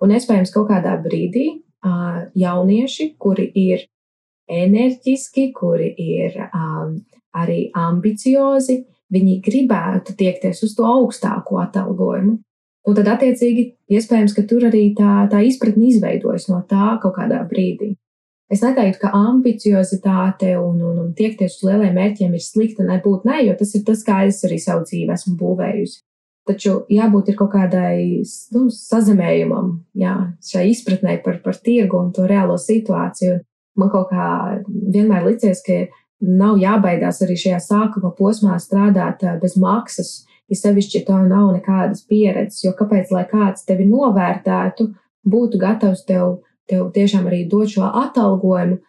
Un 0.05 0.11
iespējams, 0.13 0.51
kaut 0.53 0.67
kādā 0.69 0.93
brīdī 1.01 1.47
jaunieši, 2.37 3.07
kuri 3.21 3.47
ir 3.57 3.87
enerģiski, 4.51 5.49
kuri 5.55 5.89
ir 5.97 6.37
um, 6.51 6.99
arī 7.33 7.71
ambiciozi, 7.73 8.83
viņi 9.15 9.39
gribētu 9.45 10.15
tiekties 10.19 10.61
uz 10.67 10.75
to 10.77 10.85
augstāko 10.89 11.61
atalgojumu. 11.63 12.39
Un 12.85 12.93
tad, 12.93 13.07
attiecīgi, 13.15 13.69
iespējams, 13.97 14.35
ka 14.37 14.43
tur 14.45 14.67
arī 14.67 14.91
tā, 14.97 15.25
tā 15.31 15.41
izpratne 15.47 15.87
izveidojas 15.89 16.49
no 16.51 16.61
tā 16.69 16.97
kaut 17.01 17.15
kādā 17.17 17.41
brīdī. 17.49 17.95
Es 18.51 18.61
neteiktu, 18.61 18.99
ka 19.01 19.13
ambiciozitāte 19.17 20.51
un, 20.59 20.77
un, 20.85 20.99
un 21.01 21.13
tiekties 21.17 21.57
uz 21.57 21.65
lieliem 21.65 21.95
mērķiem 21.97 22.35
ir 22.37 22.43
slikta, 22.45 22.85
nebūtu 22.85 23.25
nē, 23.25 23.39
jo 23.47 23.55
tas 23.57 23.73
ir 23.73 23.81
tas, 23.87 24.03
kā 24.05 24.19
es 24.29 24.43
arī 24.45 24.59
savu 24.61 24.85
dzīvi 24.85 25.15
esmu 25.15 25.33
būvējusi. 25.39 25.97
Taču 26.45 26.75
jābūt 26.93 27.31
ir 27.31 27.37
kaut 27.39 27.55
kādai 27.55 28.21
nu, 28.53 28.67
sazemējumam, 28.69 29.71
jā, 29.97 30.13
šai 30.45 30.67
izpratnē 30.75 31.17
par, 31.25 31.39
par 31.41 31.57
tirgu 31.57 31.97
un 31.97 32.11
to 32.13 32.27
reālo 32.29 32.59
situāciju. 32.61 33.39
Man 33.81 33.89
kaut 33.91 34.11
kā 34.13 34.27
vienmēr 34.69 35.25
licies, 35.25 35.63
ka 35.65 35.87
nav 36.27 36.57
jābaidās 36.61 37.21
arī 37.25 37.37
šajā 37.39 37.59
sākuma 37.63 38.11
posmā 38.17 38.57
strādāt 38.61 39.23
bez 39.41 39.55
maksas, 39.61 40.25
ja 40.49 40.57
sevišķi 40.59 41.05
tev 41.07 41.27
nav 41.29 41.53
nekādas 41.55 42.05
pieredzes, 42.09 42.63
jo 42.65 42.73
kāpēc, 42.77 43.13
lai 43.13 43.25
kāds 43.29 43.65
tevi 43.67 43.87
novērtētu, 43.89 44.89
būtu 45.25 45.61
gatavs 45.61 46.05
tev 46.05 46.39
tev 46.69 46.89
tiešām 46.95 47.27
arī 47.29 47.45
dod 47.49 47.69
šo 47.71 47.89
atalgojumu, 48.03 48.79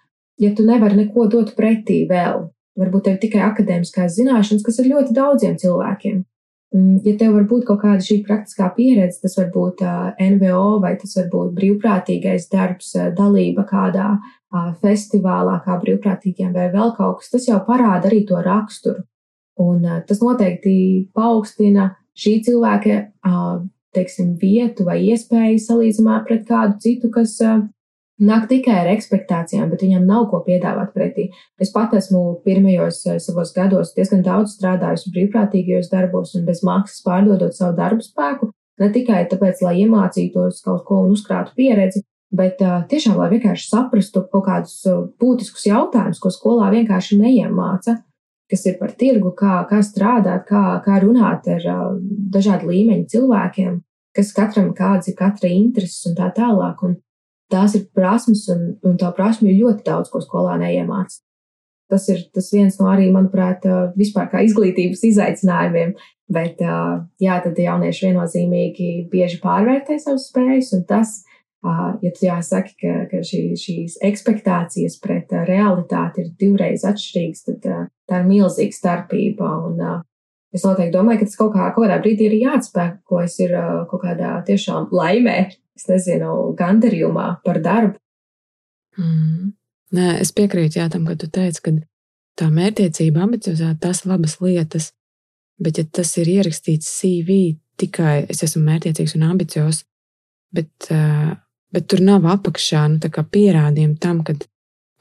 ja 0.41 0.53
tu 0.57 0.65
nevari 0.67 1.03
neko 1.03 1.29
dot 1.33 1.55
pretī 1.59 2.05
vēl. 2.09 2.49
Varbūt 2.77 3.07
tev 3.09 3.21
tikai 3.23 3.41
akadēmiskās 3.47 4.19
zināšanas, 4.19 4.65
kas 4.65 4.81
ir 4.83 4.91
ļoti 4.93 5.15
daudziem 5.17 5.57
cilvēkiem. 5.61 6.25
Ja 7.07 7.13
tev 7.17 7.37
var 7.39 7.47
būt 7.49 7.65
kaut 7.69 7.81
kāda 7.85 8.05
šī 8.05 8.19
praktiskā 8.27 8.69
pieredze, 8.77 9.23
tas 9.23 9.37
var 9.39 9.49
būt 9.55 9.81
NVO 10.21 10.81
vai 10.83 10.97
tas 11.01 11.15
var 11.17 11.31
būt 11.33 11.55
brīvprātīgais 11.57 12.51
darbs, 12.53 12.91
dalība 13.17 13.65
kādā 13.71 14.17
festivālā, 14.83 15.61
kā 15.65 15.77
brīvprātīgiem 15.83 16.53
vai 16.55 16.71
vēl 16.73 16.95
kaut 16.97 17.21
kas, 17.21 17.31
tas 17.35 17.47
jau 17.49 17.61
parāda 17.67 18.11
arī 18.11 18.25
to 18.29 18.41
raksturu. 18.43 19.05
Un 19.63 19.85
tas 20.09 20.21
noteikti 20.21 20.75
paaugstina 21.17 21.95
šī 22.17 22.35
cilvēka 22.45 22.99
teiksim, 23.97 24.35
vietu 24.41 24.85
vai 24.85 24.99
iespēju 25.07 25.63
salīdzinājumā 25.63 26.19
pret 26.29 26.45
kādu 26.49 26.77
citu, 26.83 27.09
kas 27.13 27.39
nāk 28.21 28.47
tikai 28.51 28.75
ar 28.83 28.91
expectācijām, 28.93 29.71
bet 29.73 29.85
viņam 29.85 30.05
nav 30.09 30.27
ko 30.31 30.43
piedāvāt 30.45 30.93
pretī. 30.97 31.29
Es 31.61 31.73
pat 31.73 31.95
esmu 31.97 32.41
pirmajos 32.45 33.03
savos 33.25 33.53
gados 33.57 33.95
diezgan 33.97 34.25
daudz 34.25 34.57
strādājusi 34.57 35.13
brīvprātīgajos 35.15 35.91
darbos 35.93 36.35
un 36.37 36.45
bez 36.49 36.63
maksas 36.65 37.05
pārdodot 37.05 37.57
savu 37.57 37.77
darbu 37.77 38.05
spēku, 38.05 38.51
ne 38.81 38.91
tikai 38.93 39.25
tāpēc, 39.31 39.65
lai 39.65 39.79
iemācītos 39.85 40.63
kaut 40.65 40.85
ko 40.89 41.03
un 41.05 41.17
uzkrātu 41.17 41.57
pieredzi, 41.57 42.05
bet 42.35 42.59
tiešām, 42.91 43.17
lai 43.21 43.31
vienkārši 43.35 43.69
saprastu 43.71 44.25
kaut 44.33 44.47
kādus 44.49 44.81
būtiskus 45.21 45.69
jautājumus, 45.69 46.21
ko 46.23 46.33
skolā 46.35 46.73
vienkārši 46.75 47.21
neiemāca 47.21 48.01
kas 48.51 48.67
ir 48.67 48.79
par 48.81 48.95
tirgu, 48.99 49.33
kā, 49.37 49.61
kā 49.71 49.81
strādāt, 49.85 50.47
kā, 50.49 50.79
kā 50.85 51.01
runāt 51.03 51.49
ar 51.51 51.67
dažādu 52.35 52.71
līmeņu 52.71 53.09
cilvēkiem, 53.13 53.81
kas 54.17 54.33
katram 54.37 54.73
kādas 54.77 55.11
ir 55.11 55.19
katra 55.19 55.51
intereses 55.53 56.07
un 56.09 56.17
tā 56.19 56.31
tālāk. 56.37 56.83
Un 56.87 56.99
tās 57.53 57.77
ir 57.79 57.87
prasmes, 57.95 58.47
un, 58.53 58.77
un 58.87 58.99
tā 59.01 59.11
prasme 59.17 59.51
ir 59.51 59.63
ļoti 59.65 59.87
daudz, 59.87 60.11
ko 60.13 60.23
skolā 60.23 60.57
neiemācās. 60.63 61.23
Tas 61.91 62.09
ir 62.11 62.25
tas 62.35 62.49
viens 62.51 62.79
no 62.81 62.89
arī, 62.91 63.07
manuprāt, 63.15 63.67
vispār 63.99 64.27
kā 64.33 64.43
izglītības 64.47 65.05
izaicinājumiem. 65.07 65.95
Bet, 66.27 66.59
jā, 67.23 67.35
tad 67.45 67.59
jaunieši 67.63 68.09
viennozīmīgi 68.09 68.89
bieži 69.13 69.39
pārvērtē 69.39 70.01
savas 70.03 70.25
spējas, 70.33 70.73
un 70.75 70.83
tas, 70.89 71.21
ja 71.65 72.11
tu 72.15 72.27
jāsaka, 72.27 72.75
ka, 72.81 72.97
ka 73.11 73.23
šī, 73.27 73.43
šīs 73.59 73.97
expectācijas 74.05 74.99
pret 75.03 75.33
realitāti 75.49 76.25
ir 76.25 76.35
divreiz 76.41 76.85
atšķirīgas, 76.87 77.47
tad 77.49 77.65
tā 78.07 78.21
ir 78.21 78.29
milzīga 78.29 78.81
starpība. 78.83 79.55
Un, 79.71 80.05
Es 80.55 80.63
noteikti 80.65 80.95
domāju, 80.95 81.21
ka 81.21 81.27
tas 81.29 81.37
kaut, 81.37 81.51
kā, 81.53 81.65
kaut 81.75 81.85
kādā 81.85 81.97
brīdī 82.01 82.31
ir 82.31 82.35
jāatspēkojas, 82.39 83.35
ir 83.45 83.51
kaut 83.91 84.01
kādā 84.01 84.31
tiešām 84.47 84.87
laimē, 84.95 85.35
es 85.77 85.85
nezinu, 85.91 86.31
gandarījumā 86.57 87.27
par 87.45 87.59
darbu. 87.61 87.99
Mm. 88.97 89.51
Nē, 89.97 90.07
es 90.23 90.33
piekrītu 90.33 90.81
jā, 90.81 90.87
tam, 90.93 91.05
ka 91.05 91.19
tu 91.21 91.29
teici, 91.29 91.61
ka 91.63 91.75
tā 92.41 92.49
mērķtiecība, 92.53 93.27
ambiciozitāte, 93.27 93.83
tās 93.85 94.03
labas 94.09 94.39
lietas, 94.41 94.91
bet 95.63 95.83
ja 95.83 95.85
tas 95.99 96.15
ir 96.23 96.31
ierakstīts 96.39 96.89
CV 96.99 97.59
tikai 97.81 98.25
es 98.33 98.43
esmu 98.47 98.65
mērķtiecīgs 98.67 99.17
un 99.19 99.27
ambiciozs, 99.29 99.85
bet, 100.57 100.89
bet 101.77 101.91
tur 101.93 102.01
nav 102.01 102.25
apakšā 102.33 102.87
nu, 102.95 103.13
pierādījumu 103.37 103.99
tam, 104.01 104.23
ka, 104.25 104.35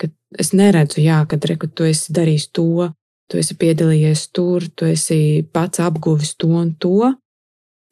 ka 0.02 0.10
es 0.40 0.52
neredzu, 0.52 1.00
jā, 1.06 1.22
kad 1.32 1.48
reku, 1.48 1.72
tu 1.72 1.88
esi 1.88 2.12
darījis 2.16 2.50
to, 2.52 2.90
tu 3.32 3.40
esi 3.40 3.56
piedalījies 3.62 4.28
tur, 4.36 4.68
tu 4.76 4.90
esi 4.90 5.46
pats 5.56 5.80
apguvis 5.84 6.36
to 6.36 6.52
un 6.52 6.74
to, 6.76 7.14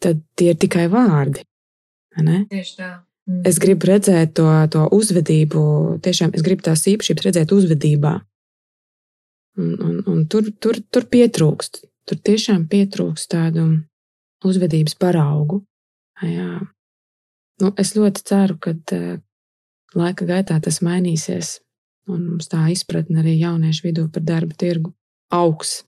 tad 0.04 0.20
tie 0.36 0.52
ir 0.52 0.60
tikai 0.60 0.90
vārdi. 0.92 1.46
Tieši 2.52 2.76
tā. 2.78 2.92
Mm. 3.24 3.40
Es 3.48 3.58
gribu 3.64 3.88
redzēt 3.88 4.36
to, 4.36 4.50
to 4.68 4.84
uzvedību, 4.92 5.64
tiešām 6.04 6.34
es 6.36 6.44
gribu 6.44 6.66
tās 6.66 6.84
īpašības 6.92 7.28
redzēt 7.30 7.56
uzvedībā. 7.56 8.18
Un, 9.64 9.74
un, 9.80 9.98
un 10.12 10.24
tur, 10.28 10.50
tur, 10.60 10.82
tur 10.92 11.08
pietrūkst, 11.08 11.86
tur 12.10 12.20
tiešām 12.20 12.66
pietrūkst 12.68 13.32
tādu 13.32 13.70
uzvedības 14.44 14.98
paraugu. 15.00 15.62
Jā. 16.26 16.60
Nu, 17.64 17.72
es 17.80 17.94
ļoti 17.96 18.26
ceru, 18.28 18.58
ka 18.60 18.74
laika 19.96 20.26
gaitā 20.28 20.58
tas 20.60 20.82
mainīsies, 20.84 21.62
un 22.12 22.26
mums 22.34 22.50
tā 22.52 22.66
izpratne 22.74 23.22
arī 23.22 23.38
jauniešu 23.40 23.86
vidū 23.88 24.08
par 24.12 24.26
darba 24.28 24.58
tirgu 24.60 24.92
augs. 25.32 25.84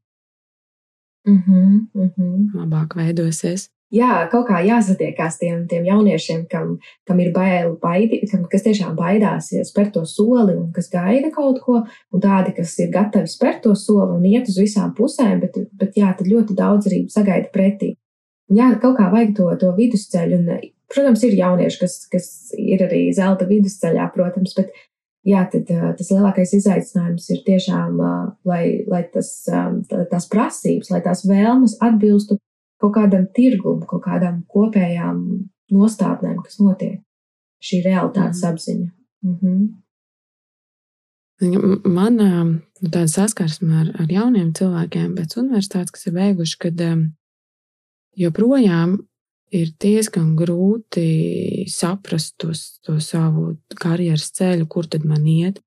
Mm 1.28 1.44
-hmm, 1.44 1.80
mm 1.94 2.10
-hmm. 2.18 2.62
Labāk 2.62 2.96
veidosies. 2.96 3.70
Jā, 3.94 4.28
kaut 4.32 4.48
kā 4.48 4.62
jāsatiekās 4.66 5.38
tiem, 5.40 5.68
tiem 5.68 5.86
jauniešiem, 5.86 6.46
kam, 6.50 6.78
kam 7.08 7.20
ir 7.20 7.32
bail, 7.34 7.78
baidi, 7.82 8.22
kam, 8.32 8.46
kas 8.46 8.64
tiešām 8.64 8.96
baidās 8.96 9.50
spērt 9.70 9.92
to 9.92 10.06
soli 10.06 10.56
un 10.56 10.72
kas 10.72 10.90
gaida 10.90 11.30
kaut 11.32 11.60
ko, 11.66 11.86
un 12.12 12.22
tādi, 12.22 12.56
kas 12.56 12.80
ir 12.80 12.90
gatavi 12.90 13.28
spērt 13.28 13.62
to 13.62 13.76
soli 13.76 14.18
un 14.18 14.26
iet 14.26 14.48
uz 14.48 14.58
visām 14.58 14.94
pusēm, 14.98 15.40
bet, 15.40 15.52
bet 15.72 15.92
jā, 15.96 16.16
tad 16.18 16.28
ļoti 16.28 16.54
daudz 16.56 16.88
arī 16.88 17.06
sagaida 17.10 17.50
pretī. 17.54 17.96
Jā, 18.50 18.80
kaut 18.82 18.98
kā 18.98 19.12
vajag 19.12 19.36
to, 19.36 19.56
to 19.60 19.72
vidusceļu, 19.78 20.36
un, 20.38 20.75
protams, 20.91 21.24
ir 21.26 21.38
jaunieši, 21.39 21.80
kas, 21.82 21.95
kas 22.12 22.28
ir 22.60 22.84
arī 22.86 23.08
zelta 23.15 23.48
vidusceļā, 23.50 24.10
protams, 24.15 24.56
bet 24.58 24.74
jā, 25.26 25.43
tad 25.52 25.69
tas 26.00 26.12
lielākais 26.13 26.54
izaicinājums 26.60 27.30
ir 27.34 27.41
tiešām, 27.48 27.98
lai, 28.48 28.63
lai 28.89 29.04
tas, 29.14 29.32
tās 30.12 30.30
prasības, 30.32 30.91
lai 30.93 31.01
tās 31.05 31.26
vēlmes 31.30 31.78
atbilstu 31.86 32.39
kaut 32.82 32.93
kādam 32.97 33.26
tirgum, 33.36 33.82
kaut 33.89 34.03
kādām 34.05 34.43
kopējām 34.51 35.18
nostādnēm, 35.74 36.43
kas 36.45 36.60
notiek. 36.62 37.01
Šī 37.66 37.82
realitātes 37.86 38.43
mm. 38.43 38.49
apziņa. 38.51 38.88
Mm 39.26 39.36
-hmm. 39.41 39.66
Man 41.91 42.20
tāda 42.80 43.07
saskarsme 43.12 43.74
ar, 43.82 43.88
ar 43.99 44.12
jauniem 44.12 44.53
cilvēkiem 44.53 45.16
pēc 45.18 45.38
universitātes, 45.41 45.91
kas 45.91 46.05
ir 46.07 46.14
beiguši, 46.14 46.57
kad 46.60 46.84
joprojām 48.16 49.07
ir 49.54 49.72
diezgan 49.82 50.34
grūti 50.39 51.66
saprast 51.72 52.36
tos, 52.41 52.80
to 52.86 52.98
savu 53.04 53.56
karjeras 53.76 54.32
ceļu, 54.36 54.68
kur 54.68 54.88
tad 54.88 55.06
man 55.06 55.28
iet. 55.28 55.62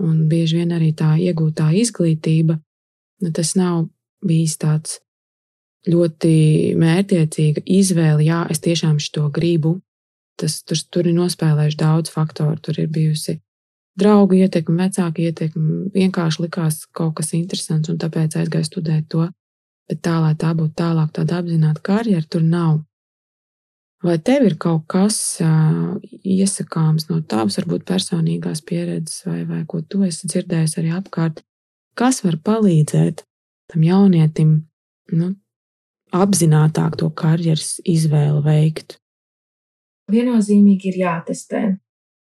Un 0.00 0.26
bieži 0.30 0.62
vien 0.62 0.72
arī 0.72 0.94
tā 0.96 1.12
iegūtā 1.20 1.68
izglītība, 1.76 2.56
nu, 3.20 3.30
tas 3.36 3.52
nav 3.58 3.84
bijis 4.24 4.56
tāds 4.60 4.98
ļoti 5.88 6.32
mērķiecīga 6.80 7.62
izvēle, 7.64 8.24
jā, 8.24 8.42
es 8.52 8.60
tiešām 8.64 8.98
šo 9.00 9.28
gribu. 9.32 9.78
Tas, 10.40 10.62
tur, 10.64 10.80
tur 10.88 11.08
ir 11.08 11.16
nospēlējuši 11.18 11.76
daudz 11.76 12.12
faktoru. 12.12 12.56
Tur 12.64 12.78
ir 12.80 12.88
bijusi 12.88 13.36
draugu 14.00 14.38
ietekme, 14.40 14.86
vecāku 14.86 15.26
ietekme. 15.26 15.90
Vienkārši 15.92 16.46
likās 16.46 16.86
kaut 16.96 17.18
kas 17.18 17.34
interesants, 17.36 17.90
un 17.92 17.98
tāpēc 18.00 18.38
aizgāju 18.40 18.68
studēt 18.70 19.10
to. 19.12 19.26
Bet 19.90 20.00
tā, 20.06 20.16
lai 20.22 20.32
tā 20.38 20.54
būtu 20.56 20.76
tālāk, 20.80 21.10
tāda 21.12 21.40
apzināta 21.42 21.82
karjera, 21.84 22.24
tur 22.24 22.44
nav. 22.46 22.78
Vai 24.00 24.16
tev 24.16 24.46
ir 24.48 24.54
kaut 24.56 24.86
kas 24.88 25.16
iesakāms 26.24 27.10
no 27.10 27.18
tavas, 27.20 27.58
varbūt 27.60 27.84
personīgās 27.88 28.62
pieredzes, 28.64 29.26
vai, 29.28 29.42
vai 29.44 29.60
ko 29.68 29.82
tu 29.84 30.00
esi 30.06 30.30
dzirdējis 30.30 30.78
arī 30.80 30.94
apkārt, 30.96 31.42
kas 32.00 32.22
var 32.24 32.38
palīdzēt 32.40 33.26
tam 33.70 33.84
jaunietim 33.84 34.54
nu, 35.12 35.34
apzinātāk 36.16 36.96
to 37.02 37.10
karjeras 37.12 37.76
izvēli 37.84 38.40
veikt? 38.46 38.96
Viennozīmīgi 40.10 40.94
ir 40.94 40.98
jātestē. 41.04 41.62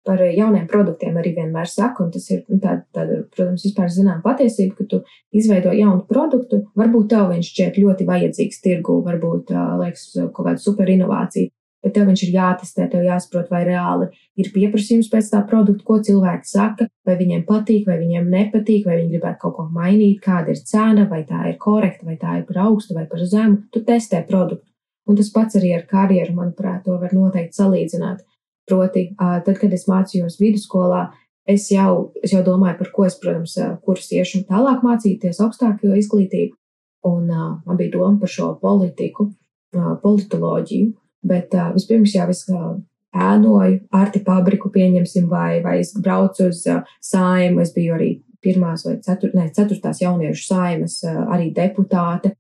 Par 0.03 0.19
jauniem 0.19 0.65
produktiem 0.67 1.15
arī 1.15 1.32
vienmēr 1.38 1.69
saku, 1.71 2.03
un 2.03 2.09
tas 2.11 2.26
ir 2.28 2.41
nu, 2.51 2.57
tāda, 2.59 2.84
tāda, 2.91 3.21
protams, 3.32 3.63
vispār 3.63 3.88
zinām 3.89 4.19
patiesība, 4.21 4.76
ka 4.82 4.88
tu 4.91 4.99
izveido 5.32 5.71
jaunu 5.74 6.03
produktu, 6.09 6.59
varbūt 6.76 7.07
tev 7.15 7.30
viņš 7.32 7.51
šķiet 7.53 7.80
ļoti 7.80 8.07
vajadzīgs 8.09 8.59
tirgu, 8.65 8.97
varbūt 9.05 9.53
liekas 9.80 10.09
kaut 10.19 10.41
kāda 10.41 10.59
superinovācija, 10.59 11.53
bet 11.84 11.93
tev 11.95 12.07
viņš 12.09 12.25
ir 12.25 12.34
jātestē, 12.38 12.88
tev 12.91 13.05
jāsaprot, 13.05 13.49
vai 13.51 13.63
reāli 13.67 14.09
ir 14.39 14.51
pieprasījums 14.55 15.11
pēc 15.11 15.29
tā 15.34 15.43
produkta, 15.47 15.84
ko 15.88 15.99
cilvēki 16.07 16.49
saka, 16.49 16.88
vai 17.05 17.17
viņiem 17.19 17.45
patīk, 17.47 17.88
vai 17.89 17.97
viņiem 18.01 18.29
nepatīk, 18.31 18.86
vai 18.88 19.01
viņi 19.01 19.17
gribētu 19.17 19.41
kaut 19.43 19.57
ko 19.57 19.69
mainīt, 19.71 20.21
kāda 20.23 20.55
ir 20.55 20.61
cena, 20.63 21.07
vai 21.09 21.23
tā 21.27 21.45
ir 21.51 21.57
korekta, 21.59 22.07
vai 22.07 22.19
tā 22.21 22.39
ir 22.39 22.45
par 22.49 22.63
augstu 22.69 22.95
vai 22.97 23.07
par 23.09 23.25
zemu. 23.27 23.65
Tu 23.73 23.84
testē 23.84 24.23
produktu. 24.27 24.65
Un 25.03 25.17
tas 25.19 25.27
pats 25.36 25.59
arī 25.59 25.73
ar 25.75 25.84
karjeru, 25.84 26.31
manuprāt, 26.38 26.86
to 26.86 26.95
var 26.95 27.11
noteikti 27.11 27.59
salīdzināt 27.59 28.23
Proti, 28.65 29.09
tad, 29.19 29.57
kad 29.59 29.73
es 29.75 29.86
mācījos 29.91 30.38
vidusskolā, 30.39 31.09
es 31.49 31.67
jau, 31.71 32.13
es 32.23 32.31
jau 32.31 32.43
domāju, 32.45 32.77
par 32.79 32.91
ko 32.95 33.07
es, 33.09 33.17
protams, 33.19 33.57
kurus 33.84 34.11
iešu 34.15 34.45
tālāk 34.47 34.86
mācīties, 34.86 35.41
augstāko 35.43 35.91
izglītību. 35.99 36.55
Un 37.03 37.27
uh, 37.27 37.47
man 37.67 37.79
bija 37.79 37.91
doma 37.97 38.15
par 38.21 38.31
šo 38.31 38.53
politiku, 38.61 39.27
uh, 39.75 39.89
politoloģiju, 39.99 40.93
bet 41.28 41.53
uh, 41.57 41.71
vispirms 41.76 42.15
jau 42.15 42.28
es 42.32 42.43
uh, 42.51 42.76
ēnoju 43.13 43.80
arti 43.93 44.21
fabriku, 44.26 44.71
pieņemsim, 44.74 45.28
vai, 45.32 45.61
vai 45.63 45.80
es 45.82 45.93
braucu 45.97 46.49
uz 46.49 46.63
uh, 46.69 46.84
saimu. 47.03 47.63
Es 47.63 47.74
biju 47.76 47.97
arī 47.97 48.11
pirmās 48.43 48.86
vai 48.88 48.97
cetur, 49.03 49.32
ne, 49.38 49.47
ceturtās 49.55 50.01
jauniešu 50.03 50.47
saimas, 50.47 50.99
uh, 51.07 51.24
arī 51.34 51.51
deputāte. 51.55 52.34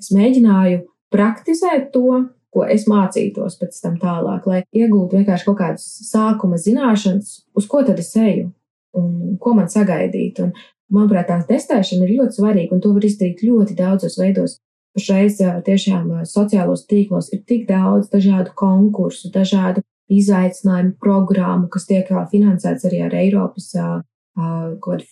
Es 0.00 0.12
mēģināju 0.16 0.84
praktizēt 1.12 1.90
to, 1.94 2.24
ko 2.50 2.64
es 2.66 2.86
mācītos 2.90 3.58
pēc 3.60 3.76
tam 3.82 3.98
tālāk, 4.00 4.46
lai 4.50 4.62
iegūtu 4.74 5.20
vienkārši 5.20 5.46
kaut 5.46 5.60
kādas 5.60 5.86
sākuma 6.08 6.58
zināšanas, 6.58 7.44
uz 7.54 7.68
ko 7.70 7.84
tad 7.86 8.00
es 8.02 8.10
eju 8.18 8.48
un 8.98 9.36
ko 9.42 9.54
man 9.54 9.70
sagaidīt. 9.70 10.40
Un, 10.42 10.54
manuprāt, 10.90 11.28
tā 11.30 11.38
testēšana 11.46 12.06
ir 12.06 12.16
ļoti 12.18 12.40
svarīga, 12.40 12.74
un 12.74 12.82
to 12.82 12.92
var 12.96 13.06
izdarīt 13.06 13.44
ļoti 13.46 13.76
daudzos 13.78 14.18
veidos. 14.20 14.58
Pašreiz 14.96 15.38
tiešām 15.66 16.24
sociālos 16.26 16.86
tīklos 16.90 17.30
ir 17.34 17.44
tik 17.46 17.68
daudz 17.68 18.08
dažādu 18.10 18.50
konkursu, 18.58 19.30
dažādu 19.30 19.84
izaicinājumu 20.10 20.96
programmu, 20.98 21.68
kas 21.70 21.86
tiek 21.86 22.08
finansēts 22.32 22.88
arī 22.88 23.04
ar 23.06 23.14
Eiropas 23.14 23.70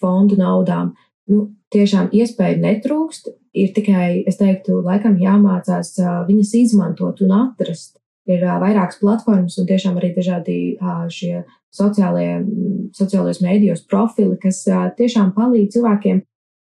fondu 0.01 0.39
naudām. 0.41 0.97
Nu, 1.29 1.51
tiešām 1.70 2.09
iespēju 2.16 2.59
netrūkst, 2.64 3.29
ir 3.55 3.70
tikai, 3.76 4.24
es 4.26 4.41
teiktu, 4.41 4.81
laikam 4.83 5.18
jāmācās 5.20 5.95
viņas 6.29 6.55
izmantot 6.59 7.22
un 7.22 7.35
atrast. 7.37 7.99
Ir 8.29 8.43
vairākas 8.45 8.99
platformas 9.01 9.57
un 9.61 9.68
tiešām 9.68 10.01
arī 10.01 10.11
dažādi 10.16 10.57
šie 11.12 11.45
sociālie, 11.72 12.43
sociālajos 12.97 13.41
mēdījos 13.45 13.87
profili, 13.89 14.37
kas 14.41 14.64
tiešām 14.99 15.31
palīdz 15.37 15.76
cilvēkiem 15.76 16.24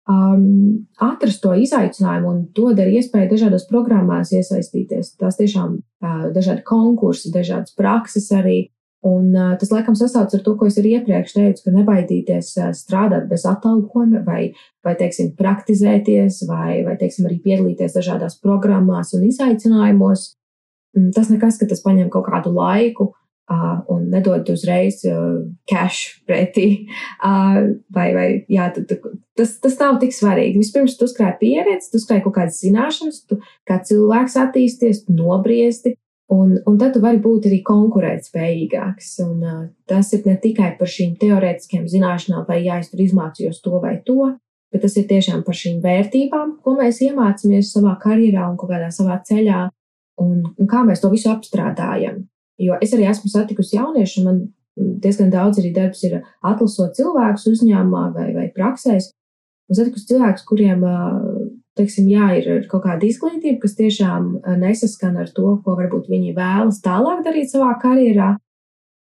um, 0.10 0.88
atrast 1.02 1.44
to 1.44 1.54
izaicinājumu 1.54 2.32
un 2.32 2.42
dod 2.56 2.80
arī 2.82 3.00
iespēju 3.00 3.30
dažādos 3.34 3.68
programmās 3.70 4.34
iesaistīties. 4.36 5.16
Tās 5.22 5.38
tiešām 5.40 5.78
uh, 5.80 6.28
dažādi 6.36 6.66
konkursi, 6.68 7.34
dažādas 7.34 7.76
prakses 7.78 8.30
arī. 8.36 8.60
Un 9.06 9.30
uh, 9.32 9.54
tas 9.60 9.70
laikam 9.72 9.96
sasaucas 9.96 10.36
ar 10.36 10.42
to, 10.44 10.56
ko 10.60 10.68
es 10.68 10.80
arī 10.82 10.98
iepriekš 10.98 11.38
teicu, 11.38 11.64
ka 11.64 11.76
nebaidīties 11.76 12.50
uh, 12.60 12.74
strādāt 12.76 13.30
bez 13.30 13.46
atalgojuma 13.48 14.26
vai, 14.26 14.50
vai 14.84 14.96
teiksim, 15.00 15.32
praktizēties 15.40 16.42
vai, 16.50 16.82
vai 16.88 16.98
teiksim, 17.00 17.30
arī 17.30 17.40
piedalīties 17.46 17.96
dažādās 17.96 18.36
programmās 18.44 19.14
un 19.16 19.24
izaicinājumos. 19.30 20.34
Mm, 20.98 21.14
tas 21.16 21.32
nekas, 21.32 21.62
ka 21.62 21.70
tas 21.70 21.86
paņem 21.86 22.10
kaut 22.12 22.28
kādu 22.28 22.52
laiku 22.56 23.14
uh, 23.52 23.80
un 23.92 24.08
nedod 24.14 24.50
uzreiz 24.54 25.02
uh, 25.10 25.42
cash 25.70 26.20
pretī. 26.30 26.68
Uh, 27.18 27.76
vai, 27.96 28.10
vai, 28.16 28.28
jā, 28.52 28.70
tu, 28.76 28.86
tu, 28.90 29.16
tas, 29.38 29.56
tas 29.64 29.80
nav 29.82 29.98
tik 30.04 30.16
svarīgi. 30.16 30.62
Vispirms 30.62 30.98
tu 31.00 31.10
uzkrāj 31.10 31.36
pieredzi, 31.42 31.92
tu 31.92 32.02
uzkrāj 32.02 32.24
kaut 32.28 32.38
kādas 32.38 32.62
zināšanas, 32.64 33.24
tu 33.30 33.42
kā 33.70 33.82
cilvēks 33.90 34.38
attīsties, 34.46 35.08
nobriesti 35.10 35.98
Un, 36.30 36.62
un 36.66 36.76
tad 36.78 36.92
tu 36.94 37.00
vari 37.02 37.18
būt 37.18 37.48
arī 37.50 37.58
konkurētspējīgāks. 37.66 39.08
Un, 39.26 39.40
uh, 39.42 39.64
tas 39.90 40.12
ir 40.14 40.28
ne 40.30 40.36
tikai 40.38 40.76
par 40.78 40.92
šīm 40.94 41.16
teorētiskajām 41.18 41.88
zināšanām, 41.90 42.44
vai 42.46 42.60
jā, 42.68 42.78
es 42.84 42.92
tur 42.92 43.02
izmācījos 43.02 43.64
to 43.66 43.80
vai 43.82 43.96
to, 44.06 44.36
bet 44.70 44.86
tas 44.86 44.98
ir 45.02 45.08
tiešām 45.10 45.42
par 45.48 45.58
šīm 45.58 45.80
vērtībām, 45.82 46.60
ko 46.62 46.76
mēs 46.78 47.02
iemācāmies 47.08 47.74
savā 47.74 47.96
karjerā 48.04 48.46
un 48.46 48.60
kādā 48.62 48.92
savā 48.94 49.18
ceļā, 49.26 49.64
un, 50.22 50.44
un 50.54 50.70
kā 50.70 50.84
mēs 50.86 51.02
to 51.02 51.10
visu 51.10 51.32
apstrādājam. 51.34 52.28
Jo 52.60 52.78
es 52.84 52.94
arī 52.96 53.08
esmu 53.10 53.32
satikusi 53.32 53.78
jauniešu, 53.78 54.24
man 54.26 54.42
diezgan 54.80 55.32
daudz 55.32 55.62
arī 55.62 55.72
darbs 55.76 56.04
ir 56.08 56.20
atlasot 56.46 56.98
cilvēkus 56.98 57.48
uzņēmumā 57.54 58.04
vai, 58.16 58.28
vai 58.36 58.48
praksēs, 58.56 59.12
un 59.70 59.80
satikusi 59.80 60.10
cilvēkus, 60.12 60.46
kuriem 60.48 60.84
teiksim, 61.80 62.10
jā, 62.12 62.28
ir 62.40 62.68
kaut 62.72 62.84
kāda 62.86 63.08
izglītība, 63.08 63.62
kas 63.64 63.78
tiešām 63.78 64.32
nesaskan 64.60 65.20
ar 65.22 65.32
to, 65.36 65.54
ko 65.64 65.76
varbūt 65.80 66.10
viņi 66.12 66.36
vēlas 66.38 66.82
tālāk 66.84 67.24
darīt 67.28 67.52
savā 67.54 67.74
karjerā. 67.82 68.34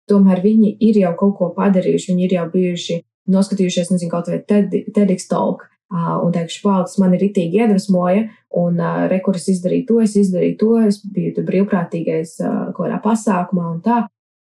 Tomēr 0.09 0.43
viņi 0.43 0.75
ir 0.85 0.99
jau 1.01 1.15
kaut 1.17 1.37
ko 1.39 1.49
padarījuši, 1.55 2.11
viņi 2.11 2.27
ir 2.27 2.35
jau 2.35 2.49
bijuši 2.51 2.99
noskatījušies, 3.31 3.89
nezinu, 3.93 4.11
kaut 4.11 4.29
vai 4.29 4.41
TEDx 4.45 5.29
talk. 5.31 5.65
Un 5.93 6.33
teikšu, 6.33 6.63
wow, 6.65 6.81
tas 6.87 6.97
man 6.97 7.13
ir 7.13 7.27
itīgi 7.27 7.61
iedvesmoja, 7.61 8.25
un 8.57 8.79
uh, 8.81 9.05
rekuras 9.11 9.45
izdarīja 9.51 9.85
to, 9.91 9.99
es 10.01 10.15
izdarīju 10.17 10.57
to, 10.59 10.71
es 10.81 10.97
biju 11.05 11.35
tur 11.35 11.45
brīvprātīgais 11.47 12.39
uh, 12.41 12.55
kaut 12.71 12.87
kādā 12.87 12.97
pasākumā 13.03 13.67
un 13.69 13.81
tā. 13.85 13.99